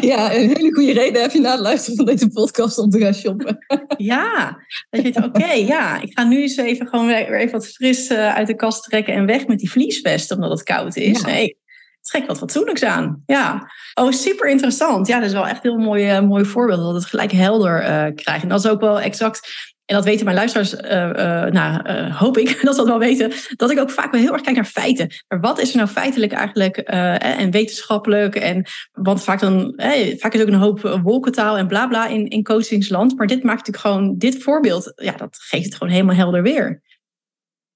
Ja, 0.00 0.34
een 0.34 0.48
hele 0.56 0.74
goede 0.74 0.92
reden 0.92 1.22
heb 1.22 1.30
je 1.30 1.40
na 1.40 1.50
het 1.50 1.60
luisteren 1.60 1.96
van 1.96 2.06
deze 2.06 2.28
podcast 2.28 2.78
om 2.78 2.90
te 2.90 2.98
gaan 2.98 3.14
shoppen. 3.14 3.58
ja, 3.96 4.58
dat 4.90 5.02
je 5.02 5.12
denkt, 5.12 5.28
oké, 5.28 5.52
ja, 5.52 6.00
ik 6.00 6.18
ga 6.18 6.24
nu 6.24 6.40
eens 6.40 6.56
even 6.56 6.86
gewoon 6.86 7.06
weer 7.06 7.38
even 7.38 7.52
wat 7.52 7.68
fris 7.68 8.06
eh, 8.06 8.34
uit 8.34 8.46
de 8.46 8.56
kast 8.56 8.82
trekken 8.84 9.14
en 9.14 9.26
weg 9.26 9.46
met 9.46 9.58
die 9.58 9.70
vliesvest 9.70 10.30
omdat 10.30 10.50
het 10.50 10.62
koud 10.62 10.96
is. 10.96 11.20
Ja. 11.20 11.26
Nee, 11.26 11.58
trek 12.00 12.26
wat 12.26 12.38
fatsoenlijks 12.38 12.82
aan. 12.82 13.22
Ja. 13.26 13.70
Oh, 13.94 14.10
super 14.10 14.48
interessant. 14.48 15.06
Ja, 15.06 15.18
dat 15.18 15.26
is 15.28 15.32
wel 15.32 15.46
echt 15.46 15.64
een 15.64 15.70
heel 15.70 15.80
mooi, 15.80 16.16
uh, 16.16 16.20
mooi 16.20 16.44
voorbeeld 16.44 16.80
dat 16.80 16.94
het 16.94 17.04
gelijk 17.04 17.32
helder 17.32 17.82
uh, 17.82 18.14
krijgt. 18.14 18.42
En 18.42 18.48
dat 18.48 18.64
is 18.64 18.70
ook 18.70 18.80
wel 18.80 19.00
exact 19.00 19.74
en 19.86 19.94
dat 19.94 20.04
weten 20.04 20.24
mijn 20.24 20.36
luisteraars, 20.36 20.74
uh, 20.74 20.90
uh, 20.90 21.52
nou, 21.52 21.88
uh, 21.88 22.20
hoop 22.20 22.38
ik 22.38 22.46
dat 22.62 22.74
ze 22.74 22.80
dat 22.80 22.86
wel 22.86 22.98
weten, 22.98 23.32
dat 23.56 23.70
ik 23.70 23.78
ook 23.78 23.90
vaak 23.90 24.12
wel 24.12 24.20
heel 24.20 24.32
erg 24.32 24.40
kijk 24.40 24.56
naar 24.56 24.64
feiten. 24.64 25.10
Maar 25.28 25.40
wat 25.40 25.60
is 25.60 25.70
er 25.70 25.76
nou 25.76 25.88
feitelijk 25.88 26.32
eigenlijk 26.32 26.76
en 26.76 27.50
wetenschappelijk? 27.50 28.34
En, 28.34 28.64
want 28.92 29.22
vaak, 29.22 29.40
dan, 29.40 29.72
vaak 30.18 30.34
is 30.34 30.40
ook 30.40 30.46
een 30.46 30.54
hoop 30.54 31.00
wolkentaal 31.02 31.56
en 31.56 31.66
bla 31.66 31.86
bla 31.86 32.06
in, 32.06 32.28
in 32.28 32.42
coachingsland. 32.42 33.16
Maar 33.16 33.26
dit 33.26 33.42
maakt 33.42 33.66
natuurlijk 33.66 33.86
gewoon, 33.86 34.18
dit 34.18 34.42
voorbeeld, 34.42 34.92
ja, 34.94 35.12
dat 35.12 35.36
geeft 35.40 35.64
het 35.64 35.74
gewoon 35.74 35.92
helemaal 35.92 36.16
helder 36.16 36.42
weer. 36.42 36.82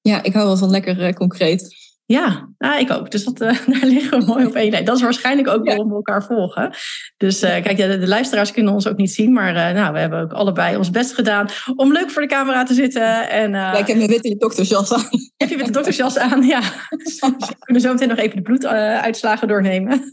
Ja, 0.00 0.22
ik 0.22 0.32
hou 0.32 0.46
wel 0.46 0.56
van 0.56 0.70
lekker 0.70 1.14
concreet. 1.14 1.89
Ja, 2.10 2.48
nou, 2.58 2.80
ik 2.80 2.90
ook. 2.90 3.10
Dus 3.10 3.24
dat, 3.24 3.40
uh, 3.40 3.66
daar 3.66 3.84
liggen 3.84 4.18
we 4.18 4.24
mooi 4.24 4.46
op 4.46 4.54
één 4.54 4.70
lijn. 4.70 4.84
Dat 4.84 4.96
is 4.96 5.02
waarschijnlijk 5.02 5.48
ook 5.48 5.64
waarom 5.64 5.88
we 5.88 5.94
elkaar 5.94 6.24
volgen. 6.24 6.70
Dus 7.16 7.42
uh, 7.42 7.50
kijk, 7.50 7.76
de, 7.76 7.98
de, 7.98 8.08
luisteraars 8.08 8.52
kunnen 8.52 8.72
ons 8.72 8.86
ook 8.86 8.96
niet 8.96 9.10
zien. 9.10 9.32
Maar 9.32 9.54
uh, 9.54 9.80
nou, 9.80 9.92
we 9.92 9.98
hebben 9.98 10.20
ook 10.20 10.32
allebei 10.32 10.76
ons 10.76 10.90
best 10.90 11.14
gedaan 11.14 11.48
om 11.76 11.92
leuk 11.92 12.10
voor 12.10 12.22
de 12.22 12.28
camera 12.28 12.62
te 12.62 12.74
zitten. 12.74 13.30
En, 13.30 13.50
ja, 13.50 13.76
ik 13.76 13.86
heb 13.86 13.96
mijn 13.96 14.08
witte 14.08 14.36
doktersjas 14.36 14.92
aan. 14.92 15.04
Heb 15.36 15.48
je 15.48 15.56
witte 15.56 15.72
doktersjas 15.72 16.18
aan, 16.18 16.42
ja. 16.42 16.60
Dus 16.88 17.20
we 17.48 17.56
kunnen 17.58 17.82
zo 17.82 17.92
meteen 17.92 18.08
nog 18.08 18.18
even 18.18 18.36
de 18.36 18.42
bloeduitslagen 18.42 19.48
doornemen. 19.48 20.10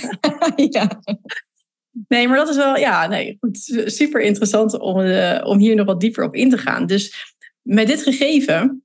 ja. 0.70 0.88
Nee, 2.08 2.28
maar 2.28 2.36
dat 2.36 2.48
is 2.48 2.56
wel, 2.56 2.76
ja, 2.76 3.06
nee, 3.06 3.36
goed, 3.40 3.82
super 3.86 4.20
interessant 4.20 4.78
om, 4.78 4.96
om 5.42 5.58
hier 5.58 5.74
nog 5.76 5.86
wat 5.86 6.00
dieper 6.00 6.24
op 6.24 6.34
in 6.34 6.50
te 6.50 6.58
gaan. 6.58 6.86
Dus 6.86 7.34
met 7.62 7.86
dit 7.86 8.02
gegeven 8.02 8.82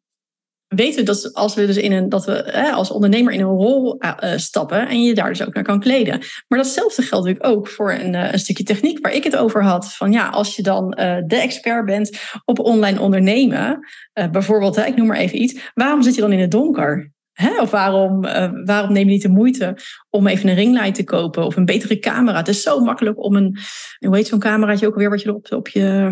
weten 0.75 0.99
we 0.99 1.03
dat 1.03 1.33
als 1.33 1.55
we 1.55 1.65
dus 1.65 1.77
in 1.77 1.91
een 1.91 2.09
dat 2.09 2.25
we 2.25 2.49
hè, 2.51 2.71
als 2.71 2.91
ondernemer 2.91 3.33
in 3.33 3.39
een 3.39 3.45
rol 3.45 4.03
uh, 4.03 4.11
stappen 4.35 4.87
en 4.87 5.03
je 5.03 5.13
daar 5.13 5.29
dus 5.29 5.45
ook 5.45 5.53
naar 5.53 5.63
kan 5.63 5.79
kleden. 5.79 6.19
Maar 6.47 6.59
datzelfde 6.59 7.01
geldt 7.01 7.25
natuurlijk 7.25 7.55
ook 7.55 7.67
voor 7.67 7.93
een, 7.93 8.13
uh, 8.13 8.31
een 8.31 8.39
stukje 8.39 8.63
techniek 8.63 8.99
waar 9.01 9.13
ik 9.13 9.23
het 9.23 9.35
over 9.35 9.63
had. 9.63 9.93
Van 9.93 10.11
ja, 10.11 10.27
als 10.27 10.55
je 10.55 10.63
dan 10.63 10.89
de 11.27 11.35
expert 11.41 11.85
bent 11.85 12.19
op 12.45 12.59
online 12.59 12.99
ondernemen, 12.99 13.87
bijvoorbeeld, 14.31 14.75
hè, 14.75 14.85
ik 14.85 14.95
noem 14.95 15.07
maar 15.07 15.17
even 15.17 15.41
iets, 15.41 15.71
waarom 15.73 16.01
zit 16.01 16.15
je 16.15 16.21
dan 16.21 16.31
in 16.31 16.39
het 16.39 16.51
donker? 16.51 17.11
Hè? 17.33 17.61
Of 17.61 17.71
waarom, 17.71 18.21
waarom 18.65 18.93
neem 18.93 19.05
je 19.05 19.11
niet 19.11 19.21
de 19.21 19.29
moeite 19.29 19.77
om 20.09 20.27
even 20.27 20.49
een 20.49 20.55
ringlight 20.55 20.95
te 20.95 21.03
kopen 21.03 21.45
of 21.45 21.55
een 21.55 21.65
betere 21.65 21.99
camera? 21.99 22.37
Het 22.37 22.47
is 22.47 22.61
zo 22.61 22.79
makkelijk 22.79 23.23
om 23.23 23.35
een, 23.35 23.57
hoe 23.99 24.15
heet 24.15 24.27
zo'n 24.27 24.39
cameraatje 24.39 24.87
ook 24.87 24.93
alweer 24.93 25.09
wat 25.09 25.21
je 25.21 25.33
op, 25.33 25.51
op 25.51 25.67
je, 25.67 26.09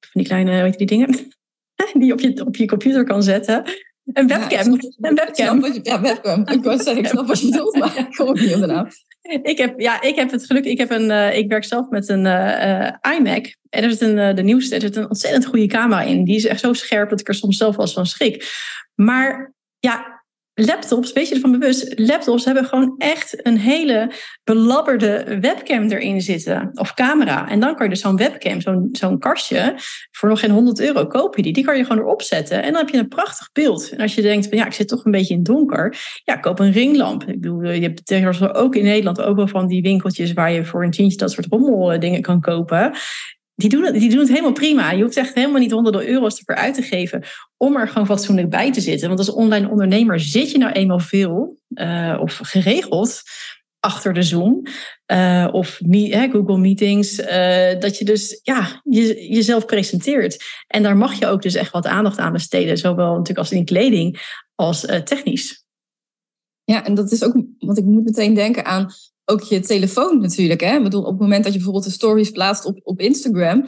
van 0.00 0.20
die 0.20 0.24
kleine, 0.24 0.62
weet 0.62 0.72
je 0.72 0.86
die 0.86 0.86
dingen, 0.86 1.08
die 1.98 2.04
je 2.04 2.12
op 2.12 2.20
je, 2.20 2.44
op 2.46 2.56
je 2.56 2.66
computer 2.66 3.04
kan 3.04 3.22
zetten. 3.22 3.62
Een 4.04 4.26
webcam. 4.26 4.50
Ja, 4.50 4.64
een 5.00 5.14
webcam. 5.14 5.64
Je, 5.64 5.80
ja, 5.82 6.00
webcam. 6.00 6.48
Ik 6.48 6.62
wou 6.62 6.76
zeggen, 6.76 7.02
ik 7.02 7.08
snap 7.08 7.26
wat 7.26 7.40
je 7.40 7.46
bedoelt, 7.50 7.76
maar 7.76 7.98
ik 7.98 8.16
kom 8.16 8.32
niet 8.32 8.54
op 8.54 8.60
de 8.60 8.66
naam. 8.66 8.88
Ik 9.42 9.58
heb, 9.58 9.80
ja, 9.80 10.02
ik 10.02 10.14
heb 10.16 10.30
het 10.30 10.46
geluk, 10.46 10.64
ik, 10.64 10.78
heb 10.78 10.90
een, 10.90 11.10
uh, 11.10 11.36
ik 11.36 11.48
werk 11.48 11.64
zelf 11.64 11.88
met 11.88 12.08
een 12.08 12.24
uh, 12.24 13.16
iMac. 13.16 13.54
En 13.68 13.82
er 13.82 13.90
zit 13.90 14.00
een, 14.00 14.16
uh, 14.16 14.34
de 14.34 14.42
nieuwste, 14.42 14.74
er 14.74 14.80
zit 14.80 14.96
een 14.96 15.08
ontzettend 15.08 15.46
goede 15.46 15.66
camera 15.66 16.02
in. 16.02 16.24
Die 16.24 16.36
is 16.36 16.46
echt 16.46 16.60
zo 16.60 16.72
scherp 16.72 17.10
dat 17.10 17.20
ik 17.20 17.28
er 17.28 17.34
soms 17.34 17.56
zelf 17.56 17.76
wel 17.76 17.84
eens 17.84 17.94
van 17.94 18.06
schrik. 18.06 18.44
Maar 18.94 19.54
ja, 19.78 20.19
laptops, 20.64 21.12
weet 21.12 21.28
je 21.28 21.34
ervan 21.34 21.52
bewust, 21.52 21.98
laptops 21.98 22.44
hebben 22.44 22.64
gewoon 22.64 22.94
echt 22.98 23.46
een 23.46 23.58
hele 23.58 24.12
belabberde 24.44 25.38
webcam 25.40 25.90
erin 25.90 26.20
zitten. 26.20 26.70
Of 26.74 26.94
camera. 26.94 27.48
En 27.48 27.60
dan 27.60 27.74
kan 27.74 27.84
je 27.84 27.92
dus 27.92 28.00
zo'n 28.00 28.16
webcam, 28.16 28.60
zo'n 28.60 28.88
zo'n 28.92 29.18
kastje, 29.18 29.74
voor 30.10 30.28
nog 30.28 30.40
geen 30.40 30.50
100 30.50 30.80
euro 30.80 31.06
koop 31.06 31.36
je 31.36 31.42
die. 31.42 31.52
Die 31.52 31.64
kan 31.64 31.76
je 31.76 31.84
gewoon 31.84 32.02
erop 32.02 32.22
zetten. 32.22 32.62
En 32.62 32.72
dan 32.72 32.80
heb 32.80 32.88
je 32.88 32.98
een 32.98 33.08
prachtig 33.08 33.52
beeld. 33.52 33.90
En 33.90 33.98
als 33.98 34.14
je 34.14 34.22
denkt 34.22 34.48
van 34.48 34.58
ja, 34.58 34.66
ik 34.66 34.72
zit 34.72 34.88
toch 34.88 35.04
een 35.04 35.10
beetje 35.10 35.32
in 35.32 35.38
het 35.38 35.48
donker. 35.48 35.96
Ja, 36.24 36.36
koop 36.36 36.58
een 36.58 36.72
ringlamp. 36.72 37.22
Ik 37.22 37.40
bedoel, 37.40 37.62
je 37.62 37.82
hebt 37.82 38.06
tegenwoordig 38.06 38.54
ook 38.54 38.74
in 38.74 38.84
Nederland 38.84 39.20
ook 39.20 39.36
wel 39.36 39.48
van 39.48 39.66
die 39.66 39.82
winkeltjes 39.82 40.32
waar 40.32 40.52
je 40.52 40.64
voor 40.64 40.84
een 40.84 40.90
tientje 40.90 41.18
dat 41.18 41.30
soort 41.30 41.46
rommel 41.50 42.00
dingen 42.00 42.22
kan 42.22 42.40
kopen 42.40 42.92
die 43.60 43.68
doen, 43.68 43.84
het, 43.84 43.94
die 43.94 44.10
doen 44.10 44.18
het 44.18 44.28
helemaal 44.28 44.52
prima. 44.52 44.90
Je 44.90 45.02
hoeft 45.02 45.16
echt 45.16 45.34
helemaal 45.34 45.60
niet 45.60 45.70
honderden 45.70 46.08
euro's 46.08 46.38
ervoor 46.38 46.54
uit 46.54 46.74
te 46.74 46.82
geven 46.82 47.24
om 47.56 47.76
er 47.76 47.88
gewoon 47.88 48.06
fatsoenlijk 48.06 48.50
bij 48.50 48.72
te 48.72 48.80
zitten. 48.80 49.08
Want 49.08 49.18
als 49.18 49.30
online 49.30 49.68
ondernemer 49.68 50.20
zit 50.20 50.50
je 50.50 50.58
nou 50.58 50.72
eenmaal 50.72 50.98
veel 50.98 51.58
uh, 51.68 52.18
of 52.20 52.40
geregeld 52.42 53.22
achter 53.80 54.12
de 54.12 54.22
Zoom 54.22 54.62
uh, 55.12 55.48
of 55.52 55.80
Google 56.32 56.58
Meetings, 56.58 57.18
uh, 57.18 57.80
dat 57.80 57.98
je 57.98 58.04
dus 58.04 58.40
ja, 58.42 58.80
je, 58.84 59.28
jezelf 59.28 59.66
presenteert. 59.66 60.44
En 60.66 60.82
daar 60.82 60.96
mag 60.96 61.18
je 61.18 61.26
ook 61.26 61.42
dus 61.42 61.54
echt 61.54 61.72
wat 61.72 61.86
aandacht 61.86 62.18
aan 62.18 62.32
besteden, 62.32 62.78
zowel 62.78 63.08
natuurlijk 63.08 63.38
als 63.38 63.52
in 63.52 63.64
kleding 63.64 64.38
als 64.54 64.80
technisch. 65.04 65.64
Ja, 66.64 66.84
en 66.84 66.94
dat 66.94 67.12
is 67.12 67.24
ook, 67.24 67.34
want 67.58 67.78
ik 67.78 67.84
moet 67.84 68.04
meteen 68.04 68.34
denken 68.34 68.64
aan 68.64 68.92
ook 69.30 69.42
je 69.42 69.60
telefoon 69.60 70.20
natuurlijk. 70.20 70.60
Hè? 70.60 70.76
Ik 70.76 70.82
bedoel, 70.82 71.02
op 71.02 71.10
het 71.10 71.20
moment 71.20 71.42
dat 71.42 71.52
je 71.52 71.58
bijvoorbeeld 71.58 71.86
de 71.86 71.90
stories 71.90 72.30
plaatst 72.30 72.64
op, 72.64 72.80
op 72.82 73.00
Instagram. 73.00 73.64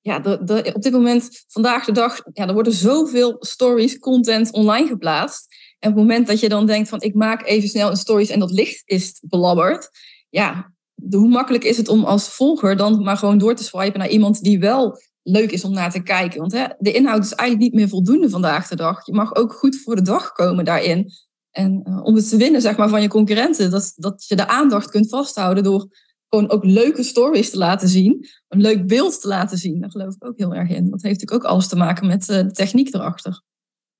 Ja, 0.00 0.18
de, 0.18 0.44
de, 0.44 0.72
op 0.74 0.82
dit 0.82 0.92
moment, 0.92 1.44
vandaag 1.48 1.84
de 1.84 1.92
dag, 1.92 2.20
ja, 2.32 2.46
er 2.48 2.54
worden 2.54 2.72
zoveel 2.72 3.36
stories, 3.38 3.98
content 3.98 4.52
online 4.52 4.86
geplaatst. 4.86 5.46
En 5.78 5.90
op 5.90 5.96
het 5.96 6.04
moment 6.04 6.26
dat 6.26 6.40
je 6.40 6.48
dan 6.48 6.66
denkt 6.66 6.88
van 6.88 7.00
ik 7.00 7.14
maak 7.14 7.46
even 7.46 7.68
snel 7.68 7.90
een 7.90 7.96
stories 7.96 8.28
en 8.28 8.38
dat 8.38 8.50
licht 8.50 8.82
is 8.84 9.22
belabberd. 9.26 9.90
Ja, 10.30 10.72
de, 10.94 11.16
hoe 11.16 11.28
makkelijk 11.28 11.64
is 11.64 11.76
het 11.76 11.88
om 11.88 12.04
als 12.04 12.28
volger 12.28 12.76
dan 12.76 13.02
maar 13.02 13.16
gewoon 13.16 13.38
door 13.38 13.54
te 13.54 13.64
swipen 13.64 13.98
naar 13.98 14.08
iemand 14.08 14.42
die 14.42 14.58
wel 14.58 14.98
leuk 15.22 15.50
is 15.50 15.64
om 15.64 15.72
naar 15.72 15.90
te 15.90 16.02
kijken. 16.02 16.40
Want 16.40 16.52
hè, 16.52 16.64
de 16.78 16.92
inhoud 16.92 17.24
is 17.24 17.32
eigenlijk 17.32 17.70
niet 17.70 17.80
meer 17.80 17.88
voldoende 17.88 18.30
vandaag 18.30 18.68
de 18.68 18.76
dag. 18.76 19.06
Je 19.06 19.12
mag 19.12 19.34
ook 19.34 19.52
goed 19.52 19.80
voor 19.80 19.96
de 19.96 20.02
dag 20.02 20.32
komen 20.32 20.64
daarin. 20.64 21.12
En 21.56 21.82
uh, 21.88 22.04
om 22.04 22.14
het 22.14 22.28
te 22.28 22.36
winnen 22.36 22.60
zeg 22.60 22.76
maar, 22.76 22.88
van 22.88 23.02
je 23.02 23.08
concurrenten, 23.08 23.70
dat, 23.70 23.92
dat 23.96 24.24
je 24.28 24.36
de 24.36 24.48
aandacht 24.48 24.90
kunt 24.90 25.08
vasthouden 25.08 25.64
door 25.64 25.88
gewoon 26.28 26.50
ook 26.50 26.64
leuke 26.64 27.02
stories 27.02 27.50
te 27.50 27.58
laten 27.58 27.88
zien, 27.88 28.26
een 28.48 28.60
leuk 28.60 28.86
beeld 28.86 29.20
te 29.20 29.28
laten 29.28 29.58
zien. 29.58 29.80
Daar 29.80 29.90
geloof 29.90 30.14
ik 30.14 30.24
ook 30.24 30.38
heel 30.38 30.54
erg 30.54 30.68
in. 30.68 30.90
Dat 30.90 31.02
heeft 31.02 31.20
natuurlijk 31.20 31.44
ook 31.44 31.50
alles 31.50 31.68
te 31.68 31.76
maken 31.76 32.06
met 32.06 32.28
uh, 32.28 32.36
de 32.36 32.50
techniek 32.50 32.94
erachter. 32.94 33.42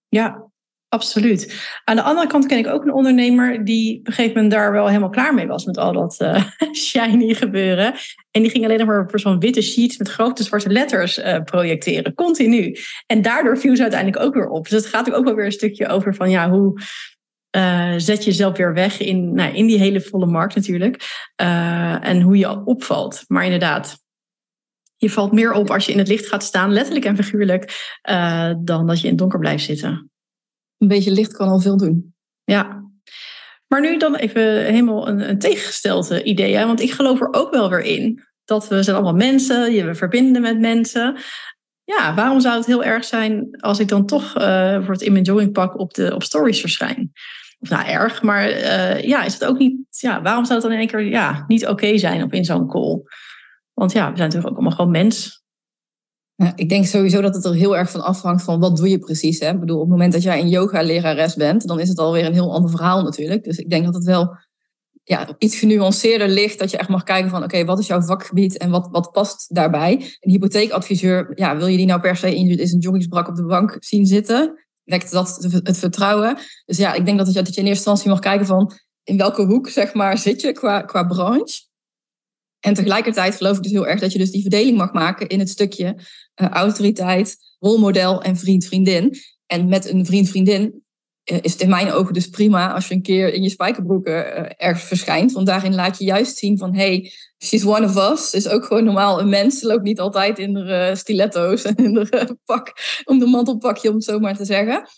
Ja, 0.08 0.50
absoluut. 0.88 1.70
Aan 1.84 1.96
de 1.96 2.02
andere 2.02 2.26
kant 2.26 2.46
ken 2.46 2.58
ik 2.58 2.66
ook 2.66 2.84
een 2.84 2.92
ondernemer 2.92 3.64
die 3.64 3.98
op 3.98 4.06
een 4.06 4.12
gegeven 4.12 4.34
moment 4.34 4.52
daar 4.52 4.72
wel 4.72 4.86
helemaal 4.86 5.10
klaar 5.10 5.34
mee 5.34 5.46
was 5.46 5.64
met 5.64 5.78
al 5.78 5.92
dat 5.92 6.20
uh, 6.20 6.44
shiny 6.86 7.34
gebeuren. 7.34 7.94
En 8.30 8.42
die 8.42 8.50
ging 8.50 8.64
alleen 8.64 8.78
nog 8.78 8.86
maar 8.86 9.10
voor 9.10 9.20
zo'n 9.20 9.38
witte 9.38 9.62
sheet 9.62 9.98
met 9.98 10.08
grote 10.08 10.42
zwarte 10.42 10.70
letters 10.70 11.20
projecteren, 11.44 12.14
continu. 12.14 12.76
En 13.06 13.22
daardoor 13.22 13.58
viel 13.58 13.76
ze 13.76 13.82
uiteindelijk 13.82 14.22
ook 14.22 14.34
weer 14.34 14.48
op. 14.48 14.68
Dus 14.68 14.82
het 14.82 14.92
gaat 14.92 15.12
ook 15.12 15.24
wel 15.24 15.34
weer 15.34 15.44
een 15.44 15.52
stukje 15.52 15.88
over 15.88 16.14
van 16.14 16.30
ja, 16.30 16.50
hoe 16.50 16.80
uh, 17.56 17.94
zet 17.96 18.24
jezelf 18.24 18.56
weer 18.56 18.74
weg 18.74 19.00
in, 19.00 19.34
nou, 19.34 19.54
in 19.54 19.66
die 19.66 19.78
hele 19.78 20.00
volle 20.00 20.26
markt 20.26 20.54
natuurlijk. 20.54 21.26
Uh, 21.42 22.06
en 22.06 22.20
hoe 22.20 22.36
je 22.36 22.64
opvalt. 22.64 23.24
Maar 23.26 23.44
inderdaad, 23.44 23.98
je 24.96 25.10
valt 25.10 25.32
meer 25.32 25.52
op 25.52 25.70
als 25.70 25.86
je 25.86 25.92
in 25.92 25.98
het 25.98 26.08
licht 26.08 26.26
gaat 26.26 26.42
staan, 26.42 26.72
letterlijk 26.72 27.04
en 27.04 27.16
figuurlijk, 27.16 27.96
uh, 28.10 28.52
dan 28.58 28.86
dat 28.86 28.96
je 28.96 29.04
in 29.04 29.10
het 29.10 29.18
donker 29.18 29.38
blijft 29.38 29.64
zitten. 29.64 30.10
Een 30.78 30.88
beetje 30.88 31.10
licht 31.10 31.32
kan 31.32 31.48
al 31.48 31.60
veel 31.60 31.76
doen. 31.76 32.14
Ja. 32.44 32.82
Maar 33.66 33.80
nu 33.80 33.96
dan 33.96 34.14
even 34.14 34.64
helemaal 34.64 35.08
een, 35.08 35.28
een 35.28 35.38
tegengestelde 35.38 36.22
idee. 36.22 36.56
Hè? 36.56 36.66
Want 36.66 36.80
ik 36.80 36.92
geloof 36.92 37.20
er 37.20 37.32
ook 37.32 37.50
wel 37.50 37.70
weer 37.70 37.82
in 37.82 38.22
dat 38.44 38.68
we 38.68 38.82
zijn 38.82 38.96
allemaal 38.96 39.14
mensen, 39.14 39.72
je 39.72 39.84
we 39.84 39.94
verbinden 39.94 40.42
met 40.42 40.60
mensen. 40.60 41.16
Ja, 41.84 42.14
waarom 42.14 42.40
zou 42.40 42.56
het 42.56 42.66
heel 42.66 42.84
erg 42.84 43.04
zijn 43.04 43.60
als 43.60 43.78
ik 43.78 43.88
dan 43.88 44.06
toch 44.06 44.38
uh, 44.38 44.84
voor 44.84 44.92
het 44.92 45.02
in 45.02 45.12
mijn 45.12 45.24
joggingpak 45.24 45.78
op, 45.78 45.94
de, 45.94 46.14
op 46.14 46.22
stories 46.22 46.60
verschijn? 46.60 47.12
Of 47.64 47.70
nou 47.70 47.88
erg, 47.88 48.22
maar 48.22 48.50
uh, 48.50 49.02
ja, 49.02 49.24
is 49.24 49.32
het 49.32 49.44
ook 49.44 49.58
niet, 49.58 49.76
ja, 49.90 50.22
waarom 50.22 50.44
zou 50.44 50.54
het 50.54 50.62
dan 50.62 50.72
in 50.72 50.78
één 50.78 50.88
keer 50.88 51.08
ja, 51.08 51.44
niet 51.46 51.66
oké 51.66 51.98
zijn 51.98 52.22
op 52.22 52.32
in 52.32 52.44
zo'n 52.44 52.68
call? 52.68 53.02
Want 53.72 53.92
ja, 53.92 54.10
we 54.10 54.16
zijn 54.16 54.28
natuurlijk 54.28 54.46
ook 54.46 54.54
allemaal 54.54 54.76
gewoon 54.76 54.90
mens. 54.90 55.42
Ja, 56.34 56.52
ik 56.56 56.68
denk 56.68 56.86
sowieso 56.86 57.20
dat 57.20 57.34
het 57.34 57.44
er 57.44 57.54
heel 57.54 57.76
erg 57.76 57.90
van 57.90 58.04
afhangt 58.04 58.44
van 58.44 58.60
wat 58.60 58.76
doe 58.76 58.88
je 58.88 58.98
precies. 58.98 59.38
Hè? 59.38 59.50
Ik 59.50 59.60
bedoel, 59.60 59.76
op 59.76 59.82
het 59.82 59.90
moment 59.90 60.12
dat 60.12 60.22
jij 60.22 60.40
een 60.40 60.48
yoga-lerares 60.48 61.34
bent, 61.34 61.66
dan 61.66 61.80
is 61.80 61.88
het 61.88 61.98
alweer 61.98 62.24
een 62.24 62.32
heel 62.32 62.52
ander 62.52 62.70
verhaal 62.70 63.02
natuurlijk. 63.02 63.44
Dus 63.44 63.58
ik 63.58 63.70
denk 63.70 63.84
dat 63.84 63.94
het 63.94 64.04
wel 64.04 64.36
ja, 65.02 65.28
iets 65.38 65.58
genuanceerder 65.58 66.28
ligt. 66.28 66.58
Dat 66.58 66.70
je 66.70 66.76
echt 66.76 66.88
mag 66.88 67.02
kijken 67.02 67.30
van 67.30 67.42
oké, 67.42 67.64
wat 67.64 67.78
is 67.78 67.86
jouw 67.86 68.00
vakgebied 68.00 68.58
en 68.58 68.70
wat, 68.70 68.88
wat 68.90 69.12
past 69.12 69.54
daarbij? 69.54 69.92
Een 69.92 70.30
hypotheekadviseur, 70.30 71.32
ja, 71.34 71.56
wil 71.56 71.66
je 71.66 71.76
die 71.76 71.86
nou 71.86 72.00
per 72.00 72.16
se 72.16 72.36
in 72.36 72.58
is 72.58 72.72
een 72.72 72.78
joggingsbrak 72.78 73.28
op 73.28 73.36
de 73.36 73.46
bank 73.46 73.76
zien 73.80 74.06
zitten? 74.06 74.63
Wekt 74.84 75.10
dat 75.10 75.46
het 75.62 75.78
vertrouwen. 75.78 76.38
Dus 76.64 76.76
ja, 76.76 76.92
ik 76.92 77.04
denk 77.04 77.18
dat 77.18 77.26
je, 77.26 77.42
dat 77.42 77.54
je 77.54 77.60
in 77.60 77.66
eerste 77.66 77.90
instantie 77.90 78.08
mag 78.08 78.18
kijken 78.18 78.46
van 78.46 78.72
in 79.04 79.16
welke 79.16 79.44
hoek 79.44 79.68
zeg 79.68 79.94
maar, 79.94 80.18
zit 80.18 80.40
je 80.40 80.52
qua, 80.52 80.82
qua 80.82 81.04
branche. 81.04 81.62
En 82.60 82.74
tegelijkertijd 82.74 83.34
geloof 83.34 83.56
ik 83.56 83.62
dus 83.62 83.72
heel 83.72 83.86
erg 83.86 84.00
dat 84.00 84.12
je 84.12 84.18
dus 84.18 84.30
die 84.30 84.40
verdeling 84.40 84.76
mag 84.76 84.92
maken 84.92 85.28
in 85.28 85.38
het 85.38 85.48
stukje 85.48 85.96
uh, 86.40 86.48
autoriteit, 86.48 87.36
rolmodel 87.58 88.22
en 88.22 88.36
vriend-vriendin. 88.36 89.16
En 89.46 89.68
met 89.68 89.88
een 89.88 90.06
vriend-vriendin 90.06 90.83
is 91.24 91.52
het 91.52 91.60
in 91.60 91.68
mijn 91.68 91.92
ogen 91.92 92.12
dus 92.12 92.28
prima 92.28 92.72
als 92.72 92.88
je 92.88 92.94
een 92.94 93.02
keer 93.02 93.32
in 93.32 93.42
je 93.42 93.50
spijkerbroeken 93.50 94.56
ergens 94.56 94.84
verschijnt. 94.84 95.32
Want 95.32 95.46
daarin 95.46 95.74
laat 95.74 95.98
je 95.98 96.04
juist 96.04 96.36
zien 96.36 96.58
van, 96.58 96.74
hey, 96.74 97.12
she's 97.44 97.64
one 97.64 97.84
of 97.84 98.12
us. 98.12 98.34
Is 98.34 98.48
ook 98.48 98.64
gewoon 98.64 98.84
normaal 98.84 99.20
een 99.20 99.28
mens. 99.28 99.62
Loopt 99.62 99.82
niet 99.82 100.00
altijd 100.00 100.38
in 100.38 100.54
de 100.54 100.92
stiletto's 100.94 101.62
en 101.62 101.76
in 101.76 101.94
de 101.94 102.38
pak, 102.44 102.72
om 103.04 103.18
de 103.18 103.26
mantelpakje, 103.26 103.88
om 103.88 103.94
het 103.94 104.04
zo 104.04 104.18
maar 104.18 104.36
te 104.36 104.44
zeggen. 104.44 104.88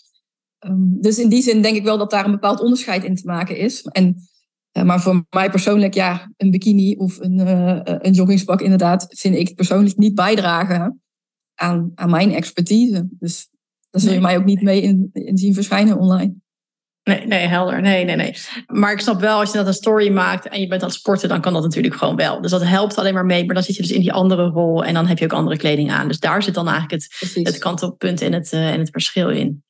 Ehm, 0.59 0.75
dus 0.77 1.19
in 1.19 1.29
die 1.29 1.41
zin 1.41 1.61
denk 1.61 1.75
ik 1.75 1.83
wel 1.83 1.97
dat 1.97 2.11
daar 2.11 2.25
een 2.25 2.31
bepaald 2.31 2.59
onderscheid 2.59 3.03
in 3.03 3.15
te 3.15 3.25
maken 3.25 3.57
is. 3.57 3.81
En, 3.81 4.15
maar 4.83 5.01
voor 5.01 5.25
mij 5.29 5.49
persoonlijk, 5.49 5.93
ja, 5.93 6.31
een 6.37 6.51
bikini 6.51 6.95
of 6.95 7.19
een, 7.19 7.39
een 8.05 8.13
joggingspak 8.13 8.61
inderdaad, 8.61 9.05
vind 9.09 9.35
ik 9.35 9.55
persoonlijk 9.55 9.97
niet 9.97 10.15
bijdragen 10.15 11.01
aan, 11.55 11.91
aan 11.95 12.09
mijn 12.09 12.31
expertise. 12.31 13.07
Dus 13.09 13.49
daar 13.97 14.05
zul 14.05 14.13
je 14.13 14.25
mij 14.27 14.37
ook 14.37 14.45
niet 14.45 14.61
mee 14.61 14.81
in, 14.81 15.09
in 15.13 15.37
zien 15.37 15.53
verschijnen 15.53 15.97
online. 15.97 16.33
Nee, 17.03 17.25
nee, 17.25 17.47
helder. 17.47 17.81
Nee, 17.81 18.05
nee, 18.05 18.15
nee. 18.15 18.35
Maar 18.67 18.91
ik 18.91 18.99
snap 18.99 19.19
wel, 19.19 19.39
als 19.39 19.51
je 19.51 19.57
dat 19.57 19.67
een 19.67 19.73
story 19.73 20.09
maakt 20.09 20.47
en 20.47 20.59
je 20.59 20.67
bent 20.67 20.81
aan 20.81 20.87
het 20.87 20.97
sporten, 20.97 21.29
dan 21.29 21.41
kan 21.41 21.53
dat 21.53 21.63
natuurlijk 21.63 21.95
gewoon 21.95 22.15
wel. 22.15 22.41
Dus 22.41 22.51
dat 22.51 22.63
helpt 22.63 22.97
alleen 22.97 23.13
maar 23.13 23.25
mee. 23.25 23.45
Maar 23.45 23.55
dan 23.55 23.63
zit 23.63 23.75
je 23.75 23.81
dus 23.81 23.91
in 23.91 24.01
die 24.01 24.13
andere 24.13 24.47
rol 24.47 24.83
en 24.83 24.93
dan 24.93 25.07
heb 25.07 25.17
je 25.17 25.25
ook 25.25 25.33
andere 25.33 25.57
kleding 25.57 25.91
aan. 25.91 26.07
Dus 26.07 26.19
daar 26.19 26.43
zit 26.43 26.53
dan 26.53 26.67
eigenlijk 26.67 27.03
het, 27.03 27.43
het 27.43 27.57
kantelpunt 27.57 28.21
en 28.21 28.33
het, 28.33 28.51
uh, 28.53 28.73
en 28.73 28.79
het 28.79 28.89
verschil 28.89 29.29
in 29.29 29.63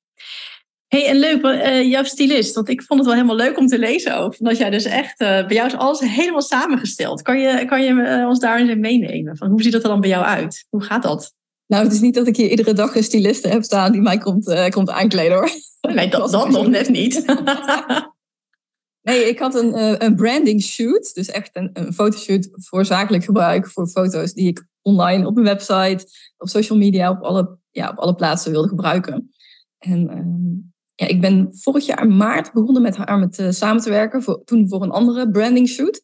hey, 0.88 1.08
en 1.08 1.20
leuk, 1.20 1.44
uh, 1.44 1.90
jouw 1.90 2.04
stylist, 2.04 2.56
want 2.56 2.70
ik 2.70 2.84
vond 2.84 3.00
het 3.00 3.08
wel 3.10 3.18
helemaal 3.18 3.46
leuk 3.46 3.58
om 3.58 3.68
te 3.68 3.80
lezen 3.80 4.18
over. 4.18 4.44
Dat 4.44 4.58
jij 4.58 4.70
dus 4.70 4.84
echt, 4.84 5.22
uh, 5.22 5.28
bij 5.28 5.56
jou 5.56 5.68
is 5.68 5.76
alles 5.76 6.00
helemaal 6.00 6.42
samengesteld. 6.42 7.22
Kan 7.22 7.40
je, 7.40 7.66
kan 7.66 7.84
je 7.84 8.26
ons 8.28 8.40
daarin 8.40 8.70
in 8.70 8.80
meenemen? 8.80 9.38
Van 9.38 9.50
hoe 9.50 9.62
ziet 9.62 9.72
dat 9.72 9.84
er 9.84 9.90
dan 9.90 10.02
bij 10.02 10.10
jou 10.10 10.26
uit? 10.26 10.66
Hoe 10.70 10.84
gaat 10.84 11.04
dat? 11.04 11.36
Nou, 11.68 11.84
het 11.84 11.94
is 11.94 12.02
niet 12.02 12.14
dat 12.14 12.28
ik 12.28 12.36
hier 12.36 12.50
iedere 12.50 12.74
dag 12.74 12.96
een 12.96 13.04
styliste 13.04 13.48
heb 13.48 13.64
staan 13.64 13.92
die 13.92 14.02
mij 14.02 14.18
komt, 14.18 14.70
komt 14.70 14.90
aankleden 14.90 15.38
hoor. 15.38 15.50
Nee, 15.82 16.10
dat, 16.10 16.32
dat 16.32 16.50
nog 16.50 16.68
net 16.68 16.90
niet. 16.90 17.26
nee, 19.10 19.30
ik 19.30 19.40
had 19.40 19.56
een, 19.56 20.04
een 20.04 20.16
branding 20.16 20.62
shoot. 20.62 21.14
Dus 21.14 21.28
echt 21.28 21.50
een, 21.54 21.70
een 21.74 21.94
fotoshoot 21.94 22.50
voor 22.52 22.86
zakelijk 22.86 23.24
gebruik. 23.24 23.68
Voor 23.68 23.88
foto's 23.88 24.34
die 24.34 24.48
ik 24.48 24.68
online 24.82 25.28
op 25.28 25.34
mijn 25.34 25.46
website, 25.46 26.08
op 26.38 26.48
social 26.48 26.78
media, 26.78 27.10
op 27.10 27.22
alle, 27.22 27.58
ja, 27.72 27.90
op 27.90 27.98
alle 27.98 28.16
plaatsen 28.16 28.52
wilde 28.52 28.68
gebruiken. 28.68 29.32
En 29.78 30.10
ehm, 30.10 30.68
ja, 30.96 31.08
ik 31.08 31.22
ben 31.22 31.50
vorig 31.52 31.86
jaar 31.86 32.08
maart 32.08 32.54
begonnen 32.54 32.82
met 32.82 32.98
haar 32.98 33.20
met, 33.20 33.40
uh, 33.40 33.50
samen 33.50 33.82
te 33.82 33.90
werken. 33.90 34.24
Voor, 34.24 34.44
toen 34.44 34.68
voor 34.70 34.84
een 34.84 34.92
andere 34.92 35.30
branding 35.30 35.68
shoot. 35.68 36.02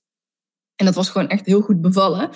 En 0.76 0.86
dat 0.86 0.96
was 0.96 1.10
gewoon 1.10 1.28
echt 1.28 1.46
heel 1.46 1.62
goed 1.62 1.82
bevallen. 1.82 2.30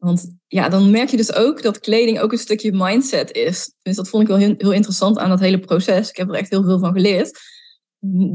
Want 0.00 0.36
ja, 0.46 0.68
dan 0.68 0.90
merk 0.90 1.08
je 1.08 1.16
dus 1.16 1.34
ook 1.34 1.62
dat 1.62 1.80
kleding 1.80 2.20
ook 2.20 2.32
een 2.32 2.38
stukje 2.38 2.72
mindset 2.72 3.32
is. 3.32 3.74
Dus 3.82 3.96
dat 3.96 4.08
vond 4.08 4.22
ik 4.22 4.28
wel 4.28 4.36
heel, 4.36 4.54
heel 4.58 4.72
interessant 4.72 5.18
aan 5.18 5.28
dat 5.28 5.40
hele 5.40 5.58
proces. 5.58 6.10
Ik 6.10 6.16
heb 6.16 6.28
er 6.28 6.34
echt 6.34 6.50
heel 6.50 6.64
veel 6.64 6.78
van 6.78 6.92
geleerd. 6.92 7.40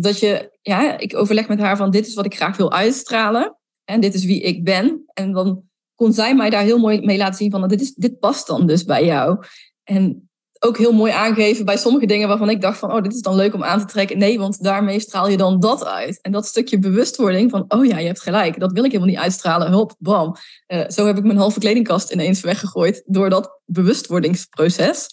Dat 0.02 0.20
je, 0.20 0.58
ja, 0.62 0.98
ik 0.98 1.16
overleg 1.16 1.48
met 1.48 1.60
haar 1.60 1.78
van 1.78 1.92
dit 1.92 2.08
is 2.08 2.14
wat 2.14 2.26
ik 2.26 2.36
graag 2.36 2.58
wil 2.58 2.72
uitstralen. 2.72 3.58
En 3.84 4.02
dit 4.02 4.14
is 4.14 4.26
wie 4.26 4.42
ik 4.42 4.64
ben. 4.64 5.04
En 5.14 5.32
dan 5.32 5.64
kon 5.96 6.14
zij 6.14 6.36
mij 6.36 6.50
daar 6.50 6.64
heel 6.64 6.80
mooi 6.80 7.02
mee 7.02 7.18
laten 7.18 7.36
zien 7.36 7.52
van 7.52 7.68
dit, 7.68 7.82
is, 7.82 7.94
dit 7.94 8.20
past 8.20 8.48
dan 8.48 8.68
dus 8.68 8.84
bij 8.84 9.06
jou. 9.06 9.44
En 9.84 10.30
ook 10.60 10.78
heel 10.78 10.92
mooi 10.92 11.12
aangeven 11.12 11.66
bij 11.66 11.78
sommige 11.78 12.06
dingen 12.06 12.28
waarvan 12.28 12.50
ik 12.50 12.62
dacht 12.62 12.80
van, 12.80 12.92
oh, 12.92 13.02
dit 13.02 13.14
is 13.14 13.22
dan 13.22 13.36
leuk 13.36 13.54
om 13.54 13.64
aan 13.64 13.80
te 13.80 13.86
trekken. 13.86 14.18
Nee, 14.18 14.40
want 14.40 14.64
daarmee 14.64 15.00
straal 15.00 15.30
je 15.30 15.38
dan 15.38 15.60
dat 15.60 15.86
uit. 15.86 16.22
En 16.22 16.32
dat 16.32 16.46
stukje 16.46 16.80
bewustwording 16.80 17.52
van, 17.52 17.66
oh 17.68 17.86
ja, 17.86 17.98
je 17.98 18.06
hebt 18.06 18.22
gelijk, 18.22 18.60
dat 18.60 18.72
wil 18.72 18.84
ik 18.84 18.92
helemaal 18.92 19.14
niet 19.14 19.24
uitstralen. 19.24 19.68
Hulp, 19.68 19.96
bam. 20.00 20.36
Uh, 20.68 20.88
zo 20.88 21.06
heb 21.06 21.18
ik 21.18 21.24
mijn 21.24 21.38
halve 21.38 21.60
kledingkast 21.60 22.12
ineens 22.12 22.42
weggegooid 22.42 23.04
door 23.06 23.30
dat 23.30 23.60
bewustwordingsproces. 23.66 25.08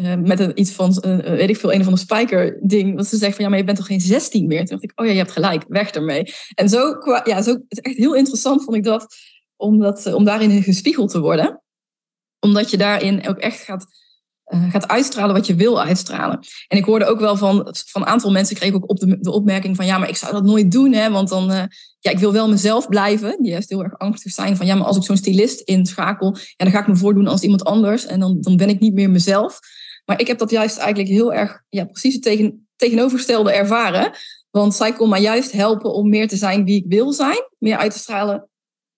Uh, 0.00 0.14
met 0.14 0.40
een, 0.40 0.60
iets 0.60 0.72
van, 0.72 0.94
weet 1.22 1.48
ik 1.48 1.56
veel, 1.56 1.72
een 1.72 1.80
of 1.80 1.86
de 1.86 1.96
spijker 1.96 2.58
ding. 2.62 2.96
Dat 2.96 3.06
ze 3.06 3.16
zegt 3.16 3.34
van, 3.34 3.44
ja, 3.44 3.50
maar 3.50 3.58
je 3.58 3.64
bent 3.64 3.76
toch 3.76 3.86
geen 3.86 4.00
16 4.00 4.46
meer? 4.46 4.58
Toen 4.58 4.66
dacht 4.66 4.82
ik, 4.82 4.92
oh 4.94 5.06
ja, 5.06 5.12
je 5.12 5.18
hebt 5.18 5.32
gelijk, 5.32 5.64
weg 5.68 5.90
ermee. 5.90 6.32
En 6.54 6.68
zo, 6.68 6.94
ja, 7.24 7.42
zo, 7.42 7.50
het 7.50 7.64
is 7.68 7.78
echt 7.78 7.96
heel 7.96 8.14
interessant 8.14 8.64
vond 8.64 8.76
ik 8.76 8.84
dat, 8.84 9.14
om, 9.56 9.78
dat, 9.78 10.12
om 10.12 10.24
daarin 10.24 10.62
gespiegeld 10.62 11.10
te 11.10 11.20
worden. 11.20 11.62
Omdat 12.38 12.70
je 12.70 12.76
daarin 12.76 13.28
ook 13.28 13.38
echt 13.38 13.60
gaat 13.60 13.86
uh, 14.50 14.70
gaat 14.70 14.88
uitstralen 14.88 15.34
wat 15.34 15.46
je 15.46 15.54
wil 15.54 15.82
uitstralen. 15.82 16.38
En 16.68 16.78
ik 16.78 16.84
hoorde 16.84 17.04
ook 17.04 17.20
wel 17.20 17.36
van, 17.36 17.76
van 17.86 18.02
een 18.02 18.08
aantal 18.08 18.30
mensen, 18.30 18.56
kreeg 18.56 18.74
ook 18.74 18.90
op 18.90 18.98
de, 18.98 19.18
de 19.20 19.30
opmerking 19.30 19.76
van 19.76 19.86
ja, 19.86 19.98
maar 19.98 20.08
ik 20.08 20.16
zou 20.16 20.32
dat 20.32 20.44
nooit 20.44 20.72
doen, 20.72 20.92
hè, 20.92 21.10
want 21.10 21.28
dan, 21.28 21.50
uh, 21.50 21.62
ja, 21.98 22.10
ik 22.10 22.18
wil 22.18 22.32
wel 22.32 22.48
mezelf 22.48 22.88
blijven. 22.88 23.42
Die 23.42 23.50
juist 23.50 23.68
heel 23.68 23.84
erg 23.84 23.98
angstig 23.98 24.32
zijn 24.32 24.56
van 24.56 24.66
ja, 24.66 24.74
maar 24.74 24.86
als 24.86 24.96
ik 24.96 25.02
zo'n 25.02 25.16
stylist 25.16 25.60
inschakel, 25.60 26.36
ja, 26.36 26.64
dan 26.64 26.70
ga 26.70 26.80
ik 26.80 26.86
me 26.86 26.96
voordoen 26.96 27.26
als 27.26 27.42
iemand 27.42 27.64
anders 27.64 28.06
en 28.06 28.20
dan, 28.20 28.36
dan 28.40 28.56
ben 28.56 28.68
ik 28.68 28.80
niet 28.80 28.94
meer 28.94 29.10
mezelf. 29.10 29.58
Maar 30.04 30.20
ik 30.20 30.26
heb 30.26 30.38
dat 30.38 30.50
juist 30.50 30.76
eigenlijk 30.76 31.08
heel 31.08 31.32
erg, 31.32 31.62
ja, 31.68 31.84
precies 31.84 32.14
het 32.14 32.22
tegen, 32.22 32.68
tegenovergestelde 32.76 33.52
ervaren. 33.52 34.10
Want 34.50 34.74
zij 34.74 34.92
kon 34.92 35.08
mij 35.08 35.20
juist 35.20 35.52
helpen 35.52 35.92
om 35.92 36.08
meer 36.08 36.28
te 36.28 36.36
zijn 36.36 36.64
wie 36.64 36.76
ik 36.76 36.84
wil 36.88 37.12
zijn, 37.12 37.48
meer 37.58 37.76
uit 37.76 37.92
te 37.92 37.98
stralen 37.98 38.48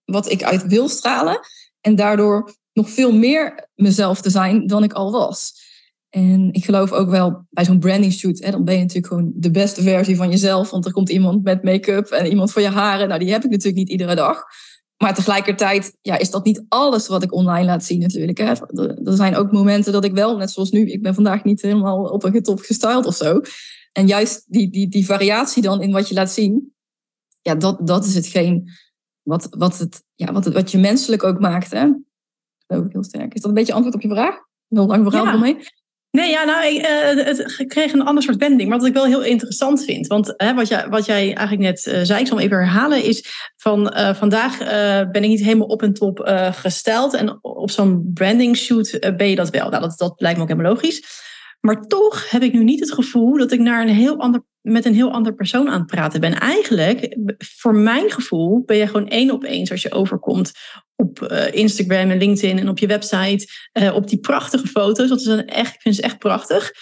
wat 0.05 0.31
ik 0.31 0.43
uit 0.43 0.67
wil 0.67 0.89
stralen. 0.89 1.41
En 1.81 1.95
daardoor 1.95 2.55
nog 2.73 2.91
veel 2.91 3.13
meer 3.13 3.69
mezelf 3.75 4.21
te 4.21 4.31
zijn 4.31 4.67
dan 4.67 4.83
ik 4.83 4.93
al 4.93 5.13
was. 5.13 5.71
En 6.15 6.53
ik 6.53 6.65
geloof 6.65 6.93
ook 6.93 7.11
wel 7.11 7.47
bij 7.51 7.65
zo'n 7.65 7.79
branding 7.79 8.13
shoot, 8.13 8.39
hè, 8.39 8.51
dan 8.51 8.65
ben 8.65 8.75
je 8.75 8.81
natuurlijk 8.81 9.07
gewoon 9.07 9.33
de 9.35 9.51
beste 9.51 9.83
versie 9.83 10.17
van 10.17 10.31
jezelf. 10.31 10.71
Want 10.71 10.85
er 10.85 10.93
komt 10.93 11.11
iemand 11.11 11.43
met 11.43 11.63
make-up 11.63 12.07
en 12.07 12.27
iemand 12.27 12.53
voor 12.53 12.63
je 12.63 12.69
haren. 12.69 13.09
Nou, 13.09 13.21
die 13.21 13.33
heb 13.33 13.45
ik 13.45 13.51
natuurlijk 13.51 13.77
niet 13.77 13.89
iedere 13.89 14.15
dag. 14.15 14.45
Maar 14.97 15.15
tegelijkertijd 15.15 15.99
ja, 16.03 16.19
is 16.19 16.31
dat 16.31 16.45
niet 16.45 16.65
alles 16.69 17.09
wat 17.09 17.23
ik 17.23 17.33
online 17.33 17.65
laat 17.65 17.85
zien 17.85 18.01
natuurlijk. 18.01 18.39
Hè. 18.39 18.53
Er 19.05 19.17
zijn 19.17 19.37
ook 19.37 19.53
momenten 19.53 19.93
dat 19.93 20.05
ik 20.05 20.13
wel, 20.13 20.37
net 20.37 20.51
zoals 20.51 20.71
nu, 20.71 20.91
ik 20.91 21.03
ben 21.03 21.15
vandaag 21.15 21.45
niet 21.45 21.63
helemaal 21.63 22.05
op 22.05 22.25
een 22.25 22.43
top 22.43 22.61
gestyled 22.61 23.07
of 23.07 23.15
zo. 23.15 23.41
En 23.93 24.07
juist 24.07 24.45
die, 24.47 24.71
die, 24.71 24.89
die 24.89 25.07
variatie 25.07 25.63
dan 25.63 25.83
in 25.83 25.93
wat 25.93 26.09
je 26.09 26.15
laat 26.15 26.31
zien, 26.31 26.75
ja, 27.43 27.55
dat, 27.55 27.87
dat 27.87 28.05
is 28.05 28.15
hetgeen 28.15 28.71
wat, 29.23 29.47
wat, 29.51 29.79
het, 29.79 30.05
ja, 30.15 30.33
wat, 30.33 30.45
het, 30.45 30.55
wat 30.55 30.71
je 30.71 30.79
menselijk 30.79 31.25
ook 31.25 31.41
maakt. 31.41 31.71
Hè 31.71 31.89
geloof 32.73 32.87
ik 32.87 32.93
heel 32.93 33.05
sterk. 33.05 33.35
Is 33.35 33.41
dat 33.41 33.51
een 33.51 33.57
beetje 33.57 33.73
antwoord 33.73 33.95
op 33.95 34.03
je 34.03 34.09
vraag? 34.09 34.35
Heel 34.69 34.87
lang 34.87 35.11
verhaal 35.11 35.25
ja. 35.25 35.37
mee. 35.37 35.57
Nee, 36.11 36.31
ja, 36.31 36.45
nou, 36.45 36.67
ik, 36.67 36.87
uh, 36.87 37.25
het 37.25 37.65
kreeg 37.67 37.93
een 37.93 38.05
ander 38.05 38.23
soort 38.23 38.37
wending. 38.37 38.69
Maar 38.69 38.79
wat 38.79 38.87
ik 38.87 38.95
wel 38.95 39.05
heel 39.05 39.23
interessant 39.23 39.85
vind. 39.85 40.07
Want 40.07 40.35
hè, 40.37 40.55
wat, 40.55 40.69
jij, 40.69 40.89
wat 40.89 41.07
jij 41.07 41.35
eigenlijk 41.35 41.59
net 41.59 41.87
uh, 41.87 42.01
zei, 42.03 42.21
ik 42.21 42.27
zal 42.27 42.37
hem 42.37 42.47
even 42.47 42.59
herhalen, 42.59 43.05
is 43.05 43.51
van 43.57 43.95
uh, 43.97 44.15
vandaag 44.15 44.59
ben 45.13 45.23
ik 45.23 45.29
niet 45.29 45.45
helemaal 45.45 45.67
op 45.67 45.83
en 45.83 45.93
top 45.93 46.21
gesteld. 46.53 47.15
En 47.15 47.39
op 47.45 47.71
zo'n 47.71 48.11
branding 48.15 48.57
shoot 48.57 48.99
ben 49.17 49.29
je 49.29 49.37
dat 49.37 49.51
wel. 49.51 49.69
Nou, 49.69 49.83
dat, 49.83 49.99
dat 49.99 50.13
lijkt 50.17 50.37
me 50.37 50.43
ook 50.43 50.51
helemaal 50.51 50.73
logisch. 50.73 51.03
Maar 51.61 51.87
toch 51.87 52.31
heb 52.31 52.43
ik 52.43 52.53
nu 52.53 52.65
niet 52.65 52.81
het 52.81 52.93
gevoel 52.93 53.39
dat 53.39 53.53
ik 53.53 53.61
naar 53.61 53.83
een 53.83 53.95
heel 53.95 54.19
ander, 54.19 54.45
met 54.63 54.85
een 54.85 54.95
heel 54.95 55.13
ander 55.13 55.35
persoon 55.35 55.69
aan 55.69 55.79
het 55.79 55.91
praten 55.91 56.21
ben. 56.21 56.39
Eigenlijk, 56.39 57.17
voor 57.39 57.75
mijn 57.75 58.11
gevoel, 58.11 58.63
ben 58.67 58.77
je 58.77 58.87
gewoon 58.87 59.09
één 59.09 59.31
op 59.31 59.45
één 59.45 59.67
zoals 59.67 59.83
je 59.83 59.93
overkomt 59.93 60.53
op 60.97 61.29
uh, 61.31 61.53
Instagram 61.53 62.11
en 62.11 62.19
LinkedIn 62.19 62.59
en 62.59 62.69
op 62.69 62.79
je 62.79 62.87
website. 62.87 63.47
Uh, 63.73 63.95
op 63.95 64.09
die 64.09 64.19
prachtige 64.19 64.67
foto's. 64.67 65.09
Dat 65.09 65.21
is 65.21 65.27
een 65.27 65.47
echt, 65.47 65.75
ik 65.75 65.81
vind 65.81 65.95
ze 65.95 66.03
echt 66.03 66.19
prachtig. 66.19 66.73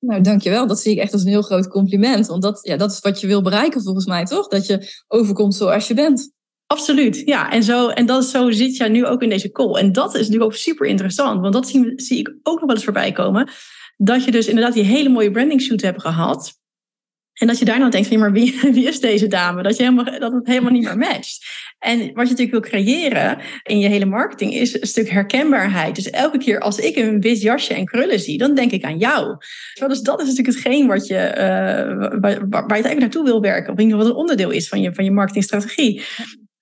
Nou, 0.00 0.20
dankjewel. 0.20 0.66
Dat 0.66 0.80
zie 0.80 0.92
ik 0.92 0.98
echt 0.98 1.12
als 1.12 1.22
een 1.22 1.28
heel 1.28 1.42
groot 1.42 1.68
compliment. 1.68 2.26
Want 2.26 2.42
dat, 2.42 2.58
ja, 2.62 2.76
dat 2.76 2.92
is 2.92 3.00
wat 3.00 3.20
je 3.20 3.26
wil 3.26 3.42
bereiken 3.42 3.82
volgens 3.82 4.06
mij, 4.06 4.24
toch? 4.24 4.48
Dat 4.48 4.66
je 4.66 5.02
overkomt 5.06 5.54
zoals 5.54 5.88
je 5.88 5.94
bent. 5.94 6.32
Absoluut, 6.66 7.22
ja. 7.24 7.50
En, 7.50 7.62
zo, 7.62 7.88
en 7.88 8.06
dat 8.06 8.22
is, 8.22 8.30
zo 8.30 8.50
zit 8.50 8.76
jij 8.76 8.88
nu 8.88 9.06
ook 9.06 9.22
in 9.22 9.28
deze 9.28 9.50
call. 9.50 9.74
En 9.74 9.92
dat 9.92 10.14
is 10.14 10.20
natuurlijk 10.20 10.44
ook 10.44 10.54
super 10.54 10.86
interessant. 10.86 11.40
Want 11.40 11.52
dat 11.52 11.68
zie, 11.68 11.92
zie 11.96 12.18
ik 12.18 12.28
ook 12.42 12.58
nog 12.58 12.66
wel 12.66 12.74
eens 12.74 12.84
voorbij 12.84 13.12
komen 13.12 13.48
dat 13.96 14.24
je 14.24 14.30
dus 14.30 14.46
inderdaad 14.46 14.74
die 14.74 14.82
hele 14.82 15.08
mooie 15.08 15.30
branding 15.30 15.60
shoot 15.60 15.80
hebt 15.80 16.00
gehad. 16.00 16.56
En 17.38 17.46
dat 17.46 17.58
je 17.58 17.64
daar 17.64 17.78
nou 17.78 17.90
denkt 17.90 18.08
van, 18.08 18.18
maar 18.18 18.32
wie, 18.72 18.86
is 18.88 19.00
deze 19.00 19.26
dame? 19.26 19.62
Dat, 19.62 19.76
je 19.76 19.82
helemaal, 19.82 20.18
dat 20.18 20.32
het 20.32 20.46
helemaal 20.46 20.72
niet 20.72 20.84
meer 20.84 20.98
matcht. 20.98 21.46
En 21.78 21.98
wat 21.98 22.28
je 22.28 22.34
natuurlijk 22.34 22.50
wil 22.50 22.60
creëren 22.60 23.38
in 23.62 23.78
je 23.78 23.88
hele 23.88 24.04
marketing 24.04 24.54
is 24.54 24.80
een 24.80 24.86
stuk 24.86 25.08
herkenbaarheid. 25.10 25.94
Dus 25.94 26.10
elke 26.10 26.38
keer 26.38 26.60
als 26.60 26.78
ik 26.78 26.96
een 26.96 27.20
wit 27.20 27.40
jasje 27.42 27.74
en 27.74 27.84
krullen 27.84 28.20
zie, 28.20 28.38
dan 28.38 28.54
denk 28.54 28.70
ik 28.70 28.84
aan 28.84 28.98
jou. 28.98 29.36
Dus 29.86 30.00
dat 30.00 30.20
is 30.20 30.26
natuurlijk 30.26 30.56
hetgeen 30.56 30.86
wat 30.86 31.06
je, 31.06 31.14
uh, 31.14 32.18
waar, 32.50 32.64
je 32.66 32.72
eigenlijk 32.72 33.00
naartoe 33.00 33.24
wil 33.24 33.40
werken. 33.40 33.72
Of 33.72 33.78
in 33.78 33.84
ieder 33.84 33.98
geval 33.98 34.14
een 34.14 34.20
onderdeel 34.20 34.50
is 34.50 34.68
van 34.68 34.80
je, 34.80 34.94
van 34.94 35.04
je 35.04 35.10
marketingstrategie. 35.10 36.02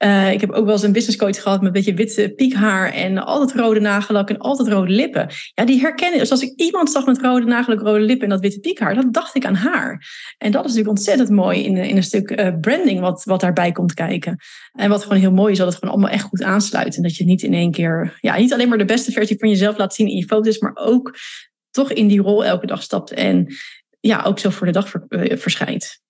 Uh, 0.04 0.32
ik 0.32 0.40
heb 0.40 0.50
ook 0.50 0.64
wel 0.64 0.74
eens 0.74 0.82
een 0.82 0.92
business 0.92 1.18
coach 1.18 1.42
gehad 1.42 1.58
met 1.58 1.66
een 1.66 1.72
beetje 1.72 1.94
witte 1.94 2.32
piekhaar 2.36 2.92
en 2.92 3.18
altijd 3.18 3.60
rode 3.60 3.80
nagellak 3.80 4.30
en 4.30 4.38
altijd 4.38 4.68
rode 4.68 4.92
lippen. 4.92 5.28
Ja, 5.54 5.64
die 5.64 5.80
herkennen. 5.80 6.18
Dus 6.18 6.30
als 6.30 6.42
ik 6.42 6.52
iemand 6.60 6.90
zag 6.90 7.06
met 7.06 7.20
rode 7.20 7.46
nagellak, 7.46 7.80
rode 7.80 8.00
lippen 8.00 8.24
en 8.24 8.28
dat 8.28 8.40
witte 8.40 8.60
piekhaar, 8.60 8.94
dan 8.94 9.10
dacht 9.10 9.34
ik 9.34 9.44
aan 9.44 9.54
haar. 9.54 10.06
En 10.38 10.50
dat 10.50 10.60
is 10.60 10.70
natuurlijk 10.70 10.98
ontzettend 10.98 11.30
mooi 11.30 11.64
in, 11.64 11.76
in 11.76 11.96
een 11.96 12.02
stuk 12.02 12.30
uh, 12.30 12.48
branding 12.60 13.00
wat, 13.00 13.24
wat 13.24 13.40
daarbij 13.40 13.72
komt 13.72 13.94
kijken. 13.94 14.36
En 14.72 14.90
wat 14.90 15.02
gewoon 15.02 15.18
heel 15.18 15.32
mooi 15.32 15.52
is, 15.52 15.58
dat 15.58 15.66
het 15.66 15.76
gewoon 15.76 15.94
allemaal 15.94 16.12
echt 16.12 16.24
goed 16.24 16.42
aansluit. 16.42 16.96
En 16.96 17.02
dat 17.02 17.16
je 17.16 17.24
niet 17.24 17.42
in 17.42 17.54
één 17.54 17.70
keer, 17.70 18.18
ja, 18.20 18.36
niet 18.36 18.52
alleen 18.52 18.68
maar 18.68 18.78
de 18.78 18.84
beste 18.84 19.12
versie 19.12 19.38
van 19.38 19.48
jezelf 19.48 19.78
laat 19.78 19.94
zien 19.94 20.08
in 20.08 20.16
je 20.16 20.26
foto's, 20.26 20.58
maar 20.58 20.72
ook 20.74 21.18
toch 21.70 21.92
in 21.92 22.06
die 22.06 22.20
rol 22.20 22.44
elke 22.44 22.66
dag 22.66 22.82
stapt 22.82 23.12
en 23.12 23.54
ja, 24.00 24.22
ook 24.22 24.38
zo 24.38 24.50
voor 24.50 24.66
de 24.66 24.72
dag 24.72 24.92
uh, 25.08 25.36
verschijnt. 25.36 26.00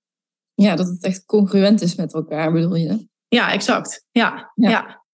Ja, 0.55 0.77
dat 0.77 0.87
het 0.87 1.05
echt 1.05 1.25
congruent 1.25 1.83
is 1.83 1.95
met 1.95 2.15
elkaar, 2.15 2.53
bedoel 2.53 2.75
je? 2.75 3.07
Ja, 3.29 3.53
exact. 3.53 4.05
Ja, 4.11 4.53
ja. 4.55 4.71
ja. 4.71 5.05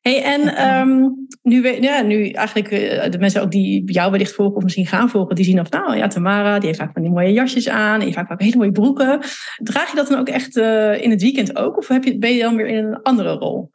Hey, 0.00 0.22
en 0.22 0.56
ehm, 0.56 1.08
nu, 1.42 1.80
ja, 1.80 2.02
nu 2.02 2.30
eigenlijk 2.30 2.70
uh, 2.70 3.10
de 3.10 3.18
mensen 3.18 3.42
ook 3.42 3.50
die 3.50 3.92
jou 3.92 4.10
wellicht 4.10 4.34
volgen 4.34 4.56
of 4.56 4.62
misschien 4.62 4.86
gaan 4.86 5.10
volgen, 5.10 5.34
die 5.34 5.44
zien 5.44 5.60
of 5.60 5.70
nou 5.70 5.96
ja, 5.96 6.06
Tamara, 6.06 6.58
die 6.58 6.66
heeft 6.66 6.78
vaak 6.78 6.92
van 6.92 7.02
die 7.02 7.10
mooie 7.10 7.32
jasjes 7.32 7.68
aan, 7.68 8.00
die 8.00 8.14
heeft 8.14 8.28
vaak 8.28 8.40
hele 8.40 8.56
mooie 8.56 8.72
broeken. 8.72 9.20
Draag 9.56 9.90
je 9.90 9.96
dat 9.96 10.08
dan 10.08 10.18
ook 10.18 10.28
echt 10.28 10.56
uh, 10.56 11.02
in 11.02 11.10
het 11.10 11.22
weekend 11.22 11.56
ook? 11.56 11.76
Of 11.76 11.88
heb 11.88 12.04
je, 12.04 12.18
ben 12.18 12.34
je 12.34 12.42
dan 12.42 12.56
weer 12.56 12.66
in 12.66 12.84
een 12.84 13.02
andere 13.02 13.32
rol? 13.32 13.70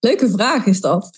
Leuke 0.00 0.30
vraag 0.30 0.66
is 0.66 0.80
dat. 0.80 1.10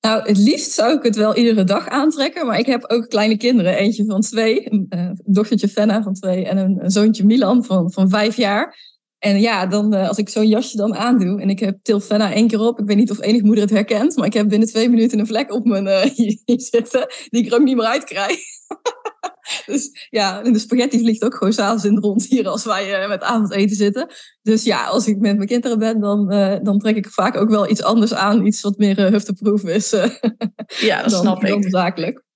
Nou, 0.00 0.22
het 0.28 0.38
liefst 0.38 0.70
zou 0.70 0.96
ik 0.96 1.02
het 1.02 1.16
wel 1.16 1.36
iedere 1.36 1.64
dag 1.64 1.88
aantrekken, 1.88 2.46
maar 2.46 2.58
ik 2.58 2.66
heb 2.66 2.90
ook 2.90 3.08
kleine 3.08 3.36
kinderen. 3.36 3.76
Eentje 3.76 4.04
van 4.04 4.20
twee, 4.20 4.72
een 4.72 4.86
uh, 4.90 5.10
dochtertje 5.24 5.68
Fenna 5.68 6.02
van 6.02 6.14
twee 6.14 6.46
en 6.46 6.56
een, 6.56 6.84
een 6.84 6.90
zoontje 6.90 7.24
Milan 7.24 7.64
van, 7.64 7.92
van 7.92 8.08
vijf 8.08 8.36
jaar. 8.36 8.76
En 9.18 9.40
ja, 9.40 9.66
dan, 9.66 9.94
uh, 9.94 10.08
als 10.08 10.18
ik 10.18 10.28
zo'n 10.28 10.48
jasje 10.48 10.76
dan 10.76 10.94
aandoe 10.94 11.40
en 11.40 11.50
ik 11.50 11.58
heb 11.58 11.78
Til 11.82 12.00
Fenna 12.00 12.32
één 12.32 12.48
keer 12.48 12.60
op. 12.60 12.78
Ik 12.78 12.86
weet 12.86 12.96
niet 12.96 13.10
of 13.10 13.20
enig 13.20 13.42
moeder 13.42 13.64
het 13.64 13.72
herkent, 13.72 14.16
maar 14.16 14.26
ik 14.26 14.32
heb 14.32 14.48
binnen 14.48 14.68
twee 14.68 14.88
minuten 14.88 15.18
een 15.18 15.26
vlek 15.26 15.52
op 15.52 15.64
mijn 15.64 15.86
uh, 15.94 16.02
hier 16.02 16.38
zitten 16.60 17.06
die 17.28 17.42
ik 17.44 17.50
er 17.50 17.58
ook 17.58 17.64
niet 17.64 17.76
meer 17.76 17.86
uit 17.86 18.04
krijg. 18.04 18.38
dus 19.66 20.06
ja, 20.10 20.42
en 20.42 20.52
de 20.52 20.58
spaghetti 20.58 20.98
vliegt 20.98 21.24
ook 21.24 21.34
gewoon 21.34 21.52
s'avonds 21.52 21.84
in 21.84 21.94
het 21.94 22.04
rond 22.04 22.26
hier 22.26 22.48
als 22.48 22.64
wij 22.64 23.02
uh, 23.02 23.08
met 23.08 23.22
avondeten 23.22 23.76
zitten. 23.76 24.10
Dus 24.42 24.64
ja, 24.64 24.86
als 24.86 25.06
ik 25.06 25.18
met 25.18 25.36
mijn 25.36 25.48
kinderen 25.48 25.78
ben, 25.78 26.00
dan, 26.00 26.28
dan 26.62 26.78
trek 26.78 26.96
ik 26.96 27.08
vaak 27.08 27.36
ook 27.36 27.50
wel 27.50 27.70
iets 27.70 27.82
anders 27.82 28.14
aan. 28.14 28.46
Iets 28.46 28.60
wat 28.60 28.78
meer 28.78 29.10
hufteproof 29.10 29.62
is. 29.62 29.90
ja, 30.88 31.02
dat 31.02 31.10
dan, 31.10 31.20
snap 31.20 31.44
ik. 31.44 31.48
Dan 31.48 31.62
zakelijk. 31.62 32.26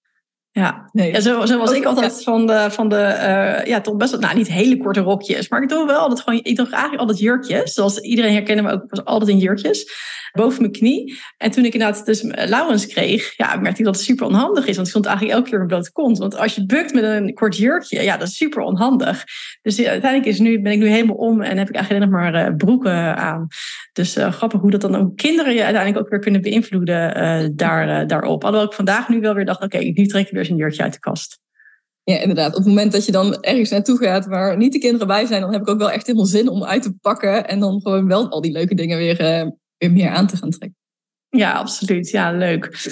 Ja, 0.54 0.88
nee. 0.92 1.12
ja 1.12 1.20
zo, 1.20 1.46
zo 1.46 1.58
was 1.58 1.72
ik 1.72 1.84
altijd 1.84 2.22
van 2.22 2.46
de, 2.46 2.66
van 2.70 2.88
de 2.88 2.96
uh, 2.96 3.64
ja, 3.64 3.80
toch 3.80 3.96
best 3.96 4.10
wel, 4.10 4.20
nou 4.20 4.36
niet 4.36 4.48
hele 4.48 4.76
korte 4.76 5.00
rokjes, 5.00 5.48
maar 5.48 5.62
ik 5.62 5.68
doe 5.68 5.86
wel 5.86 6.00
altijd 6.00 6.20
gewoon, 6.20 6.40
ik 6.42 6.56
doe 6.56 6.68
eigenlijk 6.70 7.00
altijd 7.00 7.18
jurkjes. 7.18 7.72
Zoals 7.72 7.98
iedereen 7.98 8.32
herkende 8.32 8.62
me 8.62 8.72
ook, 8.72 8.82
ik 8.82 8.90
was 8.90 9.04
altijd 9.04 9.30
in 9.30 9.38
jurkjes 9.38 9.84
boven 10.32 10.60
mijn 10.60 10.72
knie. 10.72 11.20
En 11.36 11.50
toen 11.50 11.64
ik 11.64 11.72
inderdaad 11.72 12.06
dus 12.06 12.22
Laurens 12.22 12.86
kreeg, 12.86 13.36
ja, 13.36 13.56
merkte 13.56 13.78
ik 13.78 13.84
dat 13.84 13.94
het 13.94 14.04
super 14.04 14.26
onhandig 14.26 14.66
is. 14.66 14.74
Want 14.74 14.86
ik 14.86 14.92
stond 14.92 15.06
eigenlijk 15.06 15.36
elke 15.36 15.50
keer 15.50 15.62
op 15.62 15.68
blote 15.68 15.92
kont. 15.92 16.18
Want 16.18 16.36
als 16.36 16.54
je 16.54 16.66
bukt 16.66 16.94
met 16.94 17.04
een 17.04 17.34
kort 17.34 17.56
jurkje, 17.56 18.02
ja, 18.02 18.16
dat 18.16 18.28
is 18.28 18.36
super 18.36 18.62
onhandig. 18.62 19.24
Dus 19.62 19.84
uiteindelijk 19.86 20.30
is 20.30 20.38
nu, 20.38 20.62
ben 20.62 20.72
ik 20.72 20.78
nu 20.78 20.88
helemaal 20.88 21.16
om 21.16 21.40
en 21.40 21.58
heb 21.58 21.68
ik 21.68 21.74
eigenlijk 21.74 22.04
alleen 22.04 22.22
nog 22.22 22.32
maar 22.32 22.50
uh, 22.50 22.56
broeken 22.56 23.16
aan. 23.16 23.46
Dus 23.92 24.16
uh, 24.16 24.32
grappig 24.32 24.60
hoe 24.60 24.70
dat 24.70 24.80
dan 24.80 24.96
ook 24.96 25.16
kinderen 25.16 25.54
je 25.54 25.64
uiteindelijk 25.64 26.04
ook 26.04 26.10
weer 26.10 26.20
kunnen 26.20 26.42
beïnvloeden 26.42 27.56
daar, 27.56 28.06
daarop. 28.06 28.44
Alhoewel 28.44 28.68
ik 28.68 28.74
vandaag 28.74 29.08
nu 29.08 29.20
wel 29.20 29.34
weer 29.34 29.44
dacht, 29.44 29.62
oké, 29.62 29.76
okay, 29.76 29.92
nu 29.94 30.06
trek 30.06 30.26
ik 30.26 30.32
weer 30.32 30.41
een 30.48 30.56
jurkje 30.56 30.82
uit 30.82 30.92
de 30.92 30.98
kast. 30.98 31.40
Ja, 32.04 32.18
inderdaad. 32.18 32.50
Op 32.50 32.58
het 32.58 32.66
moment 32.66 32.92
dat 32.92 33.06
je 33.06 33.12
dan 33.12 33.42
ergens 33.42 33.70
naartoe 33.70 33.98
gaat 33.98 34.26
waar 34.26 34.56
niet 34.56 34.72
de 34.72 34.78
kinderen 34.78 35.06
bij 35.06 35.26
zijn, 35.26 35.40
dan 35.40 35.52
heb 35.52 35.60
ik 35.60 35.68
ook 35.68 35.78
wel 35.78 35.90
echt 35.90 36.06
helemaal 36.06 36.26
zin 36.26 36.48
om 36.48 36.64
uit 36.64 36.82
te 36.82 36.94
pakken. 37.00 37.48
En 37.48 37.60
dan 37.60 37.80
gewoon 37.80 38.06
wel 38.06 38.28
al 38.28 38.40
die 38.40 38.52
leuke 38.52 38.74
dingen 38.74 38.98
weer 38.98 39.16
weer 39.82 39.92
meer 39.92 40.08
aan 40.08 40.26
te 40.26 40.36
gaan 40.36 40.50
trekken. 40.50 40.81
Ja, 41.36 41.52
absoluut. 41.52 42.10
Ja, 42.10 42.32
leuk. 42.32 42.90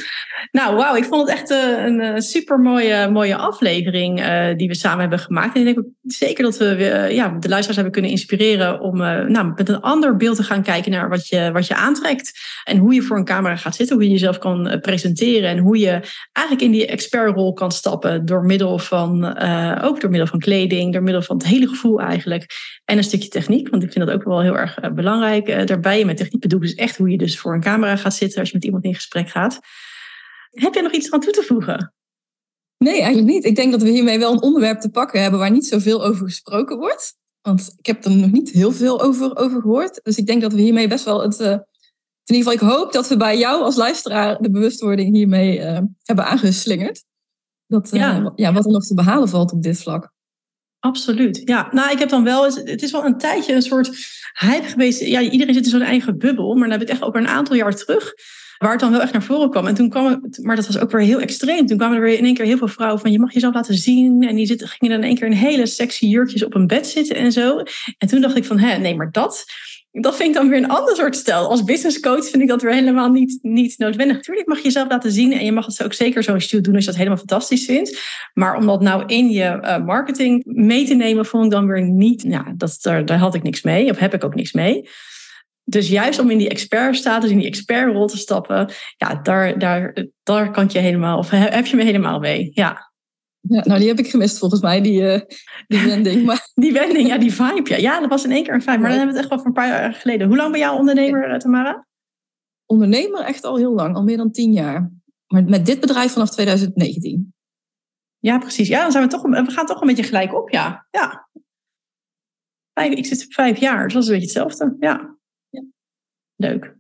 Nou, 0.53 0.76
wauw. 0.76 0.96
Ik 0.96 1.05
vond 1.05 1.29
het 1.29 1.38
echt 1.38 1.50
een, 1.50 2.00
een 2.00 2.22
super 2.22 2.59
mooie, 2.59 3.09
mooie 3.11 3.37
aflevering 3.37 4.20
uh, 4.20 4.57
die 4.57 4.68
we 4.68 4.74
samen 4.74 5.00
hebben 5.00 5.18
gemaakt. 5.18 5.55
En 5.55 5.61
ik 5.61 5.66
denk 5.66 5.79
ook 5.79 5.92
zeker 6.03 6.44
dat 6.44 6.57
we 6.57 7.09
ja, 7.11 7.29
de 7.29 7.48
luisteraars 7.48 7.74
hebben 7.74 7.92
kunnen 7.92 8.11
inspireren 8.11 8.81
om 8.81 8.96
nou, 9.33 9.53
met 9.57 9.68
een 9.68 9.81
ander 9.81 10.16
beeld 10.16 10.37
te 10.37 10.42
gaan 10.42 10.62
kijken 10.62 10.90
naar 10.90 11.09
wat 11.09 11.29
je, 11.29 11.50
wat 11.53 11.66
je 11.66 11.74
aantrekt. 11.74 12.33
En 12.64 12.76
hoe 12.76 12.94
je 12.94 13.03
voor 13.03 13.16
een 13.16 13.24
camera 13.24 13.57
gaat 13.57 13.74
zitten, 13.74 13.96
hoe 13.96 14.05
je 14.05 14.11
jezelf 14.11 14.38
kan 14.38 14.79
presenteren. 14.81 15.50
En 15.50 15.59
hoe 15.59 15.79
je 15.79 16.00
eigenlijk 16.33 16.66
in 16.66 16.72
die 16.72 16.87
expertrol 16.87 17.53
kan 17.53 17.72
stappen 17.72 18.26
door 18.26 18.44
middel 18.44 18.79
van, 18.79 19.38
ook 19.83 20.00
door 20.00 20.11
middel 20.11 20.29
van 20.29 20.38
kleding, 20.38 20.92
door 20.92 21.03
middel 21.03 21.22
van 21.22 21.37
het 21.37 21.46
hele 21.46 21.68
gevoel 21.68 22.00
eigenlijk. 22.00 22.46
En 22.85 22.96
een 22.96 23.05
stukje 23.05 23.29
techniek, 23.29 23.68
want 23.68 23.83
ik 23.83 23.92
vind 23.92 24.07
dat 24.07 24.14
ook 24.14 24.24
wel 24.24 24.40
heel 24.40 24.59
erg 24.59 24.79
belangrijk 24.94 25.66
daarbij. 25.66 26.05
Met 26.05 26.16
techniek 26.16 26.40
bedoel 26.40 26.61
ik 26.61 26.66
dus 26.66 26.74
echt 26.74 26.96
hoe 26.96 27.11
je 27.11 27.18
dus 27.18 27.38
voor 27.38 27.55
een 27.55 27.61
camera 27.61 27.96
gaat 27.96 28.14
zitten 28.14 28.30
als 28.38 28.49
je 28.49 28.55
met 28.55 28.64
iemand 28.64 28.85
in 28.85 28.95
gesprek 28.95 29.29
gaat. 29.29 29.59
Heb 30.51 30.75
je 30.75 30.83
nog 30.83 30.93
iets 30.93 31.11
aan 31.11 31.21
toe 31.21 31.33
te 31.33 31.43
voegen? 31.43 31.95
Nee, 32.79 33.01
eigenlijk 33.01 33.33
niet. 33.33 33.45
Ik 33.45 33.57
denk 33.57 33.73
dat 33.73 33.83
we 33.83 33.88
hiermee 33.88 34.19
wel 34.19 34.33
een 34.33 34.43
onderwerp 34.43 34.81
te 34.81 34.90
pakken 34.90 35.23
hebben 35.23 35.40
waar 35.40 35.51
niet 35.51 35.66
zoveel 35.66 36.05
over 36.05 36.27
gesproken 36.27 36.79
wordt. 36.79 37.19
Want 37.40 37.75
ik 37.79 37.87
heb 37.87 38.05
er 38.05 38.11
nog 38.11 38.31
niet 38.31 38.51
heel 38.51 38.73
veel 38.73 39.01
over, 39.01 39.37
over 39.37 39.61
gehoord. 39.61 40.01
Dus 40.03 40.16
ik 40.16 40.27
denk 40.27 40.43
dat 40.43 40.53
we 40.53 40.61
hiermee 40.61 40.88
best 40.88 41.05
wel 41.05 41.23
het. 41.23 41.40
Uh, 41.40 41.57
in 42.25 42.37
ieder 42.37 42.53
geval, 42.53 42.69
ik 42.69 42.75
hoop 42.75 42.93
dat 42.93 43.09
we 43.09 43.16
bij 43.16 43.38
jou 43.38 43.62
als 43.62 43.77
luisteraar 43.77 44.43
de 44.43 44.51
bewustwording 44.51 45.14
hiermee 45.14 45.59
uh, 45.59 45.79
hebben 46.03 46.25
aangeslingerd. 46.25 47.05
Dat, 47.66 47.95
uh, 47.95 48.01
ja. 48.01 48.33
ja, 48.35 48.53
wat 48.53 48.64
er 48.64 48.73
nog 48.73 48.87
te 48.87 48.95
behalen 48.95 49.29
valt 49.29 49.53
op 49.53 49.62
dit 49.62 49.83
vlak. 49.83 50.12
Absoluut. 50.81 51.43
Ja, 51.45 51.69
nou, 51.71 51.90
ik 51.90 51.99
heb 51.99 52.09
dan 52.09 52.25
wel. 52.25 52.45
Het 52.45 52.83
is 52.83 52.90
wel 52.90 53.05
een 53.05 53.19
tijdje 53.19 53.55
een 53.55 53.62
soort 53.62 53.90
hype 54.38 54.69
geweest. 54.69 55.01
Ja, 55.01 55.21
iedereen 55.21 55.55
zit 55.55 55.64
in 55.64 55.71
zo'n 55.71 55.81
eigen 55.83 56.19
bubbel. 56.19 56.55
Maar 56.55 56.69
dan 56.69 56.79
heb 56.79 56.83
ik 56.83 56.88
echt 56.88 57.03
over 57.03 57.21
een 57.21 57.29
aantal 57.29 57.57
jaar 57.57 57.75
terug. 57.75 58.14
Waar 58.59 58.71
het 58.71 58.81
dan 58.81 58.90
wel 58.90 59.01
echt 59.01 59.12
naar 59.12 59.23
voren 59.23 59.51
kwam. 59.51 59.66
En 59.66 59.75
toen 59.75 59.88
kwam 59.88 60.07
het, 60.07 60.38
maar 60.43 60.57
dat 60.57 60.66
was 60.66 60.79
ook 60.79 60.90
weer 60.90 61.01
heel 61.01 61.21
extreem. 61.21 61.66
Toen 61.66 61.77
kwamen 61.77 61.97
er 61.97 62.03
weer 62.03 62.19
in 62.19 62.25
één 62.25 62.35
keer 62.35 62.45
heel 62.45 62.57
veel 62.57 62.69
vrouwen 62.69 63.01
van 63.01 63.12
je 63.12 63.19
mag 63.19 63.33
jezelf 63.33 63.55
laten 63.55 63.75
zien. 63.75 64.23
En 64.29 64.37
die 64.37 64.47
zitten, 64.47 64.69
gingen 64.69 64.95
dan 64.95 65.03
in 65.03 65.09
één 65.09 65.19
keer 65.19 65.27
in 65.27 65.47
hele 65.47 65.66
sexy 65.66 66.07
jurkjes 66.07 66.45
op 66.45 66.55
een 66.55 66.66
bed 66.66 66.87
zitten 66.87 67.16
en 67.16 67.33
zo. 67.33 67.62
En 67.99 68.09
toen 68.09 68.21
dacht 68.21 68.37
ik 68.37 68.45
van, 68.45 68.59
hè, 68.59 68.79
nee, 68.79 68.97
maar 68.97 69.11
dat, 69.11 69.45
dat 69.92 70.16
vind 70.16 70.29
ik 70.29 70.35
dan 70.35 70.48
weer 70.48 70.59
een 70.59 70.70
ander 70.70 70.96
soort 70.96 71.16
stijl. 71.16 71.48
Als 71.48 71.64
business 71.64 72.00
coach 72.00 72.29
vind 72.29 72.42
ik 72.42 72.48
dat 72.48 72.62
weer 72.62 72.72
helemaal 72.72 73.09
niet, 73.09 73.38
niet 73.42 73.79
noodwendig. 73.79 74.16
Natuurlijk 74.16 74.48
mag 74.48 74.57
je 74.57 74.64
jezelf 74.64 74.88
laten 74.88 75.12
zien 75.12 75.33
en 75.33 75.44
je 75.44 75.53
mag 75.53 75.66
het 75.66 75.85
ook 75.85 75.92
zeker 75.92 76.22
zo 76.22 76.38
shoot 76.38 76.64
doen 76.64 76.74
als 76.74 76.85
je 76.85 76.90
dat 76.90 76.98
helemaal 76.98 77.18
fantastisch 77.18 77.64
vindt. 77.64 78.00
Maar 78.35 78.57
om 78.57 78.66
dat 78.66 78.81
nou 78.81 79.07
in 79.07 79.31
je 79.31 79.59
uh, 79.62 79.85
marketing 79.85 80.42
mee 80.44 80.87
te 80.87 80.94
nemen, 80.94 81.26
vond 81.26 81.44
ik 81.44 81.50
dan 81.50 81.66
weer 81.66 81.83
niet. 81.83 82.22
Ja, 82.22 82.53
dat, 82.57 82.79
daar, 82.81 83.05
daar 83.05 83.18
had 83.18 83.35
ik 83.35 83.42
niks 83.42 83.62
mee, 83.62 83.90
of 83.90 83.98
heb 83.98 84.14
ik 84.14 84.24
ook 84.24 84.35
niks 84.35 84.53
mee. 84.53 84.88
Dus 85.64 85.88
juist 85.88 86.18
om 86.18 86.31
in 86.31 86.38
die 86.38 86.48
expertstatus, 86.48 87.31
in 87.31 87.38
die 87.38 87.46
expertrol 87.46 88.07
te 88.07 88.18
stappen, 88.18 88.70
ja, 88.96 89.14
daar, 89.14 89.59
daar, 89.59 90.07
daar 90.22 90.50
kan 90.50 90.68
je 90.72 90.79
helemaal, 90.79 91.18
of 91.18 91.31
heb 91.31 91.66
je 91.66 91.76
me 91.76 91.85
helemaal 91.85 92.18
mee. 92.18 92.50
Ja. 92.55 92.89
Ja, 93.40 93.62
nou, 93.64 93.79
die 93.79 93.88
heb 93.88 93.98
ik 93.98 94.11
gemist 94.11 94.38
volgens 94.38 94.61
mij, 94.61 94.81
die, 94.81 95.00
uh, 95.03 95.20
die 95.66 95.85
wending. 95.87 96.24
Maar... 96.24 96.48
die 96.64 96.72
wending, 96.72 97.09
ja, 97.09 97.18
die 97.18 97.35
vibe. 97.35 97.70
Ja. 97.70 97.76
ja, 97.76 98.00
dat 98.00 98.09
was 98.09 98.24
in 98.24 98.31
één 98.31 98.44
keer 98.44 98.55
een 98.55 98.62
vibe. 98.62 98.79
Maar 98.79 98.88
dan 98.88 98.98
hebben 98.98 99.14
we 99.14 99.20
het 99.20 99.20
echt 99.20 99.29
wel 99.29 99.38
voor 99.38 99.46
een 99.46 99.53
paar 99.53 99.68
jaar 99.68 99.94
geleden. 99.94 100.26
Hoe 100.26 100.37
lang 100.37 100.50
ben 100.50 100.61
jij 100.61 100.68
ondernemer, 100.68 101.38
Tamara? 101.38 101.87
Ondernemer 102.66 103.20
echt 103.20 103.44
al 103.44 103.57
heel 103.57 103.74
lang, 103.74 103.94
al 103.94 104.03
meer 104.03 104.16
dan 104.16 104.31
tien 104.31 104.53
jaar. 104.53 104.92
Maar 105.26 105.44
met 105.44 105.66
dit 105.66 105.81
bedrijf 105.81 106.12
vanaf 106.12 106.31
2019. 106.31 107.35
Ja, 108.18 108.38
precies. 108.38 108.68
Ja, 108.68 108.83
dan 108.83 108.92
zijn 108.92 109.05
we 109.05 109.11
toch, 109.11 109.22
we 109.22 109.50
gaan 109.50 109.66
toch 109.66 109.81
een 109.81 109.87
beetje 109.87 110.03
gelijk 110.03 110.35
op, 110.35 110.50
ja. 110.50 110.87
ja. 110.90 111.29
Vijf, 112.72 112.92
ik 112.92 113.07
zit 113.07 113.24
op 113.24 113.33
vijf 113.33 113.59
jaar, 113.59 113.85
dus 113.85 113.92
dat 113.92 114.03
is 114.03 114.09
een 114.09 114.18
beetje 114.18 114.40
hetzelfde, 114.40 114.76
ja. 114.81 115.18
Leuk. 116.40 116.74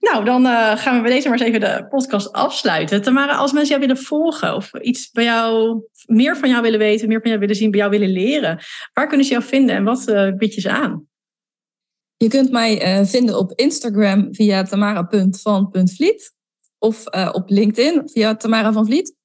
Nou, 0.00 0.24
dan 0.24 0.46
uh, 0.46 0.76
gaan 0.76 0.96
we 0.96 1.02
bij 1.02 1.10
deze 1.10 1.28
maar 1.28 1.38
eens 1.38 1.48
even 1.48 1.60
de 1.60 1.86
podcast 1.88 2.32
afsluiten. 2.32 3.02
Tamara, 3.02 3.36
als 3.36 3.52
mensen 3.52 3.76
jou 3.76 3.86
willen 3.86 4.02
volgen 4.02 4.54
of 4.54 4.74
iets 4.74 5.10
bij 5.10 5.24
jou, 5.24 5.80
meer 6.06 6.36
van 6.36 6.48
jou 6.48 6.62
willen 6.62 6.78
weten, 6.78 7.08
meer 7.08 7.20
van 7.20 7.28
jou 7.28 7.40
willen 7.40 7.56
zien, 7.56 7.70
bij 7.70 7.78
jou 7.80 7.90
willen 7.90 8.08
leren, 8.08 8.58
waar 8.92 9.06
kunnen 9.06 9.26
ze 9.26 9.32
jou 9.32 9.44
vinden 9.44 9.76
en 9.76 9.84
wat 9.84 10.08
uh, 10.08 10.32
bied 10.32 10.54
je 10.54 10.60
ze 10.60 10.70
aan? 10.70 11.06
Je 12.16 12.28
kunt 12.28 12.50
mij 12.50 12.98
uh, 12.98 13.06
vinden 13.06 13.38
op 13.38 13.52
Instagram 13.54 14.34
via 14.34 14.62
tamara.van.vliet 14.62 16.34
of 16.78 17.06
op 17.32 17.50
LinkedIn 17.50 18.02
via 18.04 18.36
Tamara 18.36 18.72
van 18.72 18.86
Vliet. 18.86 19.16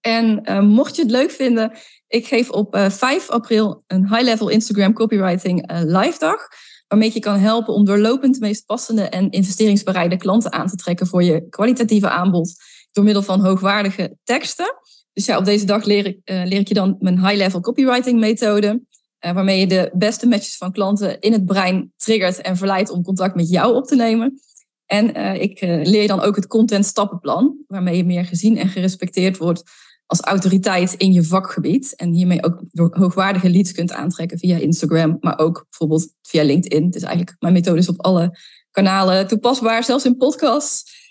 En 0.00 0.42
mocht 0.66 0.96
je 0.96 1.02
het 1.02 1.10
leuk 1.10 1.30
vinden, 1.30 1.72
ik 2.08 2.26
geef 2.26 2.50
op 2.50 2.76
5 2.90 3.30
april 3.30 3.82
een 3.86 4.08
high-level 4.08 4.48
Instagram 4.48 4.92
copywriting 4.92 5.72
live 5.72 6.18
dag 6.18 6.48
waarmee 6.88 7.08
ik 7.08 7.14
je 7.14 7.20
kan 7.20 7.38
helpen 7.38 7.74
om 7.74 7.84
doorlopend 7.84 8.34
de 8.34 8.40
meest 8.40 8.66
passende 8.66 9.02
en 9.02 9.30
investeringsbereide 9.30 10.16
klanten 10.16 10.52
aan 10.52 10.66
te 10.66 10.76
trekken 10.76 11.06
voor 11.06 11.22
je 11.22 11.48
kwalitatieve 11.48 12.08
aanbod 12.08 12.54
door 12.92 13.04
middel 13.04 13.22
van 13.22 13.40
hoogwaardige 13.40 14.16
teksten. 14.24 14.74
Dus 15.12 15.26
ja, 15.26 15.38
op 15.38 15.44
deze 15.44 15.64
dag 15.64 15.84
leer 15.84 16.06
ik, 16.06 16.18
uh, 16.24 16.44
leer 16.44 16.58
ik 16.58 16.68
je 16.68 16.74
dan 16.74 16.96
mijn 16.98 17.26
high-level 17.26 17.60
copywriting 17.60 18.20
methode, 18.20 18.82
uh, 19.20 19.32
waarmee 19.32 19.60
je 19.60 19.66
de 19.66 19.90
beste 19.94 20.28
matches 20.28 20.56
van 20.56 20.72
klanten 20.72 21.20
in 21.20 21.32
het 21.32 21.44
brein 21.44 21.92
triggert 21.96 22.40
en 22.40 22.56
verleidt 22.56 22.90
om 22.90 23.02
contact 23.02 23.34
met 23.34 23.50
jou 23.50 23.74
op 23.74 23.86
te 23.86 23.96
nemen. 23.96 24.40
En 24.86 25.18
uh, 25.18 25.40
ik 25.40 25.60
leer 25.60 26.02
je 26.02 26.06
dan 26.06 26.20
ook 26.20 26.36
het 26.36 26.46
content 26.46 26.86
stappenplan, 26.86 27.56
waarmee 27.66 27.96
je 27.96 28.04
meer 28.04 28.24
gezien 28.24 28.56
en 28.56 28.68
gerespecteerd 28.68 29.36
wordt 29.36 29.62
als 30.06 30.20
autoriteit 30.20 30.94
in 30.94 31.12
je 31.12 31.24
vakgebied. 31.24 31.94
En 31.94 32.12
hiermee 32.12 32.44
ook 32.44 32.62
hoogwaardige 32.96 33.50
leads 33.50 33.72
kunt 33.72 33.92
aantrekken 33.92 34.38
via 34.38 34.56
Instagram, 34.56 35.16
maar 35.20 35.38
ook 35.38 35.66
bijvoorbeeld 35.70 36.14
via 36.22 36.42
LinkedIn. 36.42 36.90
Dus 36.90 37.02
eigenlijk 37.02 37.36
mijn 37.38 37.52
methode 37.52 37.78
is 37.78 37.88
op 37.88 38.04
alle 38.04 38.38
kanalen 38.70 39.26
toepasbaar, 39.26 39.84
zelfs 39.84 40.04
in 40.04 40.16
podcasts. 40.16 41.04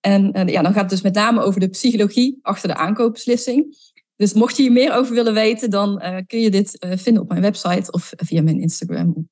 En, 0.00 0.32
en 0.32 0.48
ja, 0.48 0.62
dan 0.62 0.72
gaat 0.72 0.80
het 0.80 0.90
dus 0.90 1.02
met 1.02 1.14
name 1.14 1.40
over 1.40 1.60
de 1.60 1.68
psychologie 1.68 2.38
achter 2.42 2.68
de 2.68 2.74
aankoopbeslissing. 2.74 3.76
Dus 4.16 4.32
mocht 4.32 4.56
je 4.56 4.62
hier 4.62 4.72
meer 4.72 4.92
over 4.92 5.14
willen 5.14 5.34
weten, 5.34 5.70
dan 5.70 6.02
uh, 6.02 6.16
kun 6.26 6.40
je 6.40 6.50
dit 6.50 6.84
uh, 6.84 6.96
vinden 6.96 7.22
op 7.22 7.28
mijn 7.28 7.42
website 7.42 7.92
of 7.92 8.12
via 8.16 8.42
mijn 8.42 8.60
Instagram. 8.60 9.28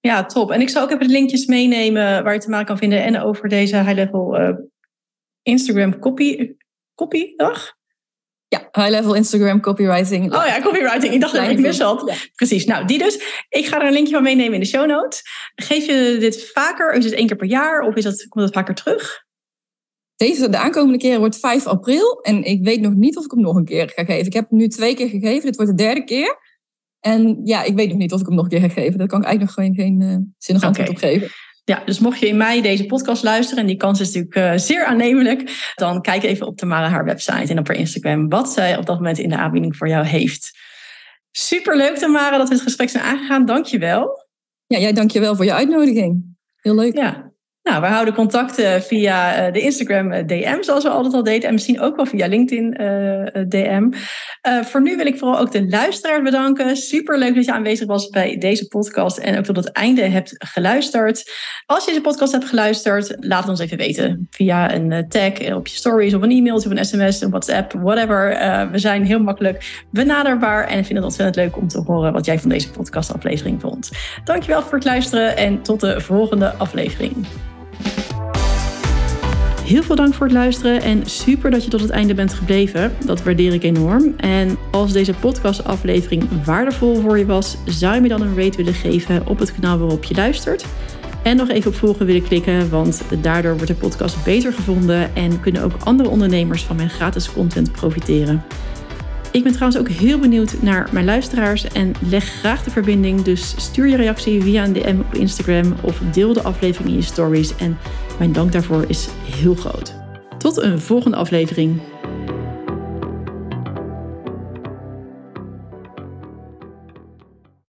Ja, 0.00 0.26
top. 0.26 0.50
En 0.50 0.60
ik 0.60 0.68
zal 0.68 0.82
ook 0.82 0.90
even 0.90 1.06
de 1.06 1.12
linkjes 1.12 1.46
meenemen 1.46 2.24
waar 2.24 2.34
je 2.34 2.40
te 2.40 2.50
maken 2.50 2.66
kan 2.66 2.78
vinden. 2.78 3.04
En 3.04 3.20
over 3.20 3.48
deze 3.48 3.76
high-level 3.76 4.36
Instagram 5.42 5.98
copy, 5.98 6.52
copy 6.94 7.36
dag. 7.36 7.77
Ja, 8.48 8.68
high-level 8.72 9.14
Instagram 9.14 9.60
copywriting. 9.60 10.34
Oh 10.34 10.46
ja, 10.46 10.60
copywriting. 10.62 11.14
Ik 11.14 11.20
dacht 11.20 11.34
dat 11.34 11.48
ik 11.48 11.58
mis 11.58 11.80
had. 11.80 12.28
Precies. 12.34 12.64
Nou, 12.64 12.86
die 12.86 12.98
dus. 12.98 13.44
Ik 13.48 13.66
ga 13.66 13.80
er 13.80 13.86
een 13.86 13.92
linkje 13.92 14.14
van 14.14 14.22
meenemen 14.22 14.54
in 14.54 14.60
de 14.60 14.66
show 14.66 14.86
notes. 14.86 15.22
Geef 15.54 15.86
je 15.86 16.16
dit 16.20 16.50
vaker? 16.52 16.92
Is 16.92 17.04
het 17.04 17.14
één 17.14 17.26
keer 17.26 17.36
per 17.36 17.46
jaar 17.46 17.80
of 17.80 17.94
is 17.94 18.04
dat, 18.04 18.28
komt 18.28 18.44
het 18.44 18.54
vaker 18.54 18.74
terug? 18.74 19.26
Deze, 20.16 20.48
de 20.48 20.58
aankomende 20.58 20.98
keer 20.98 21.18
wordt 21.18 21.38
5 21.38 21.66
april. 21.66 22.20
En 22.20 22.44
ik 22.44 22.64
weet 22.64 22.80
nog 22.80 22.94
niet 22.94 23.16
of 23.16 23.24
ik 23.24 23.30
hem 23.30 23.40
nog 23.40 23.56
een 23.56 23.64
keer 23.64 23.92
ga 23.94 24.04
geven. 24.04 24.26
Ik 24.26 24.32
heb 24.32 24.48
hem 24.48 24.58
nu 24.58 24.68
twee 24.68 24.94
keer 24.94 25.08
gegeven. 25.08 25.46
Dit 25.46 25.56
wordt 25.56 25.70
de 25.70 25.82
derde 25.82 26.04
keer. 26.04 26.38
En 27.00 27.40
ja, 27.44 27.62
ik 27.62 27.74
weet 27.74 27.88
nog 27.88 27.98
niet 27.98 28.12
of 28.12 28.20
ik 28.20 28.26
hem 28.26 28.34
nog 28.34 28.44
een 28.44 28.50
keer 28.50 28.60
ga 28.60 28.68
geven. 28.68 28.98
Daar 28.98 29.06
kan 29.06 29.20
ik 29.20 29.26
eigenlijk 29.26 29.56
nog 29.56 29.66
geen, 29.66 29.74
geen 29.74 30.00
uh, 30.00 30.16
zinnig 30.38 30.62
antwoord 30.62 30.88
op 30.88 30.96
geven. 30.96 31.28
Ja, 31.68 31.82
dus 31.84 31.98
mocht 31.98 32.18
je 32.18 32.28
in 32.28 32.36
mei 32.36 32.62
deze 32.62 32.86
podcast 32.86 33.22
luisteren, 33.22 33.62
en 33.62 33.66
die 33.68 33.76
kans 33.76 34.00
is 34.00 34.14
natuurlijk 34.14 34.36
uh, 34.36 34.58
zeer 34.58 34.84
aannemelijk, 34.84 35.72
dan 35.74 36.02
kijk 36.02 36.22
even 36.22 36.46
op 36.46 36.56
Tamara 36.56 36.88
haar 36.88 37.04
website 37.04 37.52
en 37.52 37.58
op 37.58 37.66
haar 37.66 37.76
Instagram 37.76 38.28
wat 38.28 38.52
zij 38.52 38.76
op 38.76 38.86
dat 38.86 38.96
moment 38.96 39.18
in 39.18 39.28
de 39.28 39.36
aanbieding 39.36 39.76
voor 39.76 39.88
jou 39.88 40.06
heeft. 40.06 40.58
Super 41.30 41.76
leuk 41.76 41.96
Tamara 41.96 42.36
dat 42.36 42.48
we 42.48 42.54
het 42.54 42.62
gesprek 42.62 42.88
zijn 42.88 43.04
aangegaan. 43.04 43.44
Dank 43.44 43.66
je 43.66 43.78
wel. 43.78 44.26
Ja, 44.66 44.78
jij 44.78 44.92
dank 44.92 45.10
je 45.10 45.20
wel 45.20 45.36
voor 45.36 45.44
je 45.44 45.54
uitnodiging. 45.54 46.36
Heel 46.56 46.74
leuk. 46.74 46.96
Ja, 46.96 47.27
nou, 47.68 47.80
we 47.80 47.86
houden 47.86 48.14
contact 48.14 48.62
via 48.86 49.34
eh, 49.34 49.52
de 49.52 49.60
Instagram 49.60 50.12
eh, 50.12 50.26
DM, 50.26 50.62
zoals 50.62 50.84
we 50.84 50.90
altijd 50.90 51.14
al 51.14 51.22
deden. 51.22 51.48
En 51.48 51.54
misschien 51.54 51.80
ook 51.80 51.96
wel 51.96 52.06
via 52.06 52.26
LinkedIn 52.26 52.74
eh, 52.74 53.42
DM. 53.48 53.90
voor 54.62 54.82
nu 54.82 54.96
wil 54.96 55.06
ik 55.06 55.18
vooral 55.18 55.38
ook 55.38 55.52
de 55.52 55.68
luisteraar 55.68 56.22
bedanken. 56.22 56.76
Super 56.76 57.18
leuk 57.18 57.34
dat 57.34 57.44
je 57.44 57.52
aanwezig 57.52 57.86
was 57.86 58.08
bij 58.08 58.36
deze 58.38 58.66
podcast. 58.66 59.18
En 59.18 59.38
ook 59.38 59.44
tot 59.44 59.56
het 59.56 59.72
einde 59.72 60.02
hebt 60.02 60.34
geluisterd. 60.38 61.32
Als 61.66 61.84
je 61.84 61.90
deze 61.90 62.02
podcast 62.02 62.32
hebt 62.32 62.44
geluisterd, 62.44 63.16
laat 63.18 63.40
het 63.40 63.48
ons 63.48 63.60
even 63.60 63.76
weten. 63.76 64.26
Via 64.30 64.74
een 64.74 65.08
tag 65.08 65.54
op 65.54 65.66
je 65.66 65.74
stories, 65.74 66.14
of 66.14 66.22
een 66.22 66.30
e-mail, 66.30 66.54
of 66.54 66.64
een 66.64 66.84
sms, 66.84 67.20
een 67.20 67.30
WhatsApp, 67.30 67.72
whatever. 67.72 68.38
we 68.70 68.78
zijn 68.78 69.04
heel 69.04 69.20
makkelijk 69.20 69.84
benaderbaar. 69.90 70.66
En 70.66 70.78
ik 70.78 70.84
vind 70.84 70.96
het 70.96 71.04
ontzettend 71.04 71.36
leuk 71.36 71.56
om 71.56 71.68
te 71.68 71.78
horen 71.78 72.12
wat 72.12 72.24
jij 72.24 72.38
van 72.38 72.50
deze 72.50 72.70
podcastaflevering 72.70 73.60
vond. 73.60 73.90
Dankjewel 74.24 74.62
voor 74.62 74.74
het 74.74 74.84
luisteren 74.84 75.36
en 75.36 75.62
tot 75.62 75.80
de 75.80 76.00
volgende 76.00 76.52
aflevering. 76.52 77.26
Heel 79.68 79.82
veel 79.82 79.96
dank 79.96 80.14
voor 80.14 80.26
het 80.26 80.34
luisteren 80.34 80.82
en 80.82 81.06
super 81.06 81.50
dat 81.50 81.64
je 81.64 81.70
tot 81.70 81.80
het 81.80 81.90
einde 81.90 82.14
bent 82.14 82.34
gebleven. 82.34 82.92
Dat 83.04 83.22
waardeer 83.22 83.52
ik 83.52 83.62
enorm. 83.62 84.14
En 84.16 84.56
als 84.70 84.92
deze 84.92 85.12
podcastaflevering 85.12 86.44
waardevol 86.44 87.00
voor 87.00 87.18
je 87.18 87.26
was, 87.26 87.56
zou 87.64 87.94
je 87.94 88.00
me 88.00 88.08
dan 88.08 88.22
een 88.22 88.36
rate 88.36 88.56
willen 88.56 88.74
geven 88.74 89.26
op 89.26 89.38
het 89.38 89.54
kanaal 89.54 89.78
waarop 89.78 90.04
je 90.04 90.14
luistert. 90.14 90.64
En 91.22 91.36
nog 91.36 91.48
even 91.48 91.70
op 91.70 91.76
volgen 91.76 92.06
willen 92.06 92.22
klikken, 92.22 92.70
want 92.70 93.02
daardoor 93.20 93.52
wordt 93.52 93.66
de 93.66 93.74
podcast 93.74 94.24
beter 94.24 94.52
gevonden 94.52 95.14
en 95.14 95.40
kunnen 95.40 95.62
ook 95.62 95.72
andere 95.84 96.08
ondernemers 96.08 96.62
van 96.62 96.76
mijn 96.76 96.90
gratis 96.90 97.32
content 97.32 97.72
profiteren. 97.72 98.44
Ik 99.32 99.42
ben 99.42 99.52
trouwens 99.52 99.80
ook 99.80 99.88
heel 99.88 100.18
benieuwd 100.18 100.62
naar 100.62 100.88
mijn 100.92 101.04
luisteraars 101.04 101.64
en 101.64 101.92
leg 102.08 102.24
graag 102.24 102.64
de 102.64 102.70
verbinding. 102.70 103.22
Dus 103.22 103.54
stuur 103.56 103.86
je 103.86 103.96
reactie 103.96 104.42
via 104.42 104.64
een 104.64 104.72
DM 104.72 104.98
op 104.98 105.14
Instagram 105.14 105.74
of 105.82 106.00
deel 106.12 106.32
de 106.32 106.42
aflevering 106.42 106.90
in 106.90 106.96
je 106.96 107.02
stories. 107.02 107.56
En 107.56 107.78
mijn 108.18 108.32
dank 108.32 108.52
daarvoor 108.52 108.84
is 108.88 109.08
heel 109.36 109.54
groot. 109.54 109.94
Tot 110.38 110.56
een 110.56 110.80
volgende 110.80 111.16
aflevering. 111.16 111.80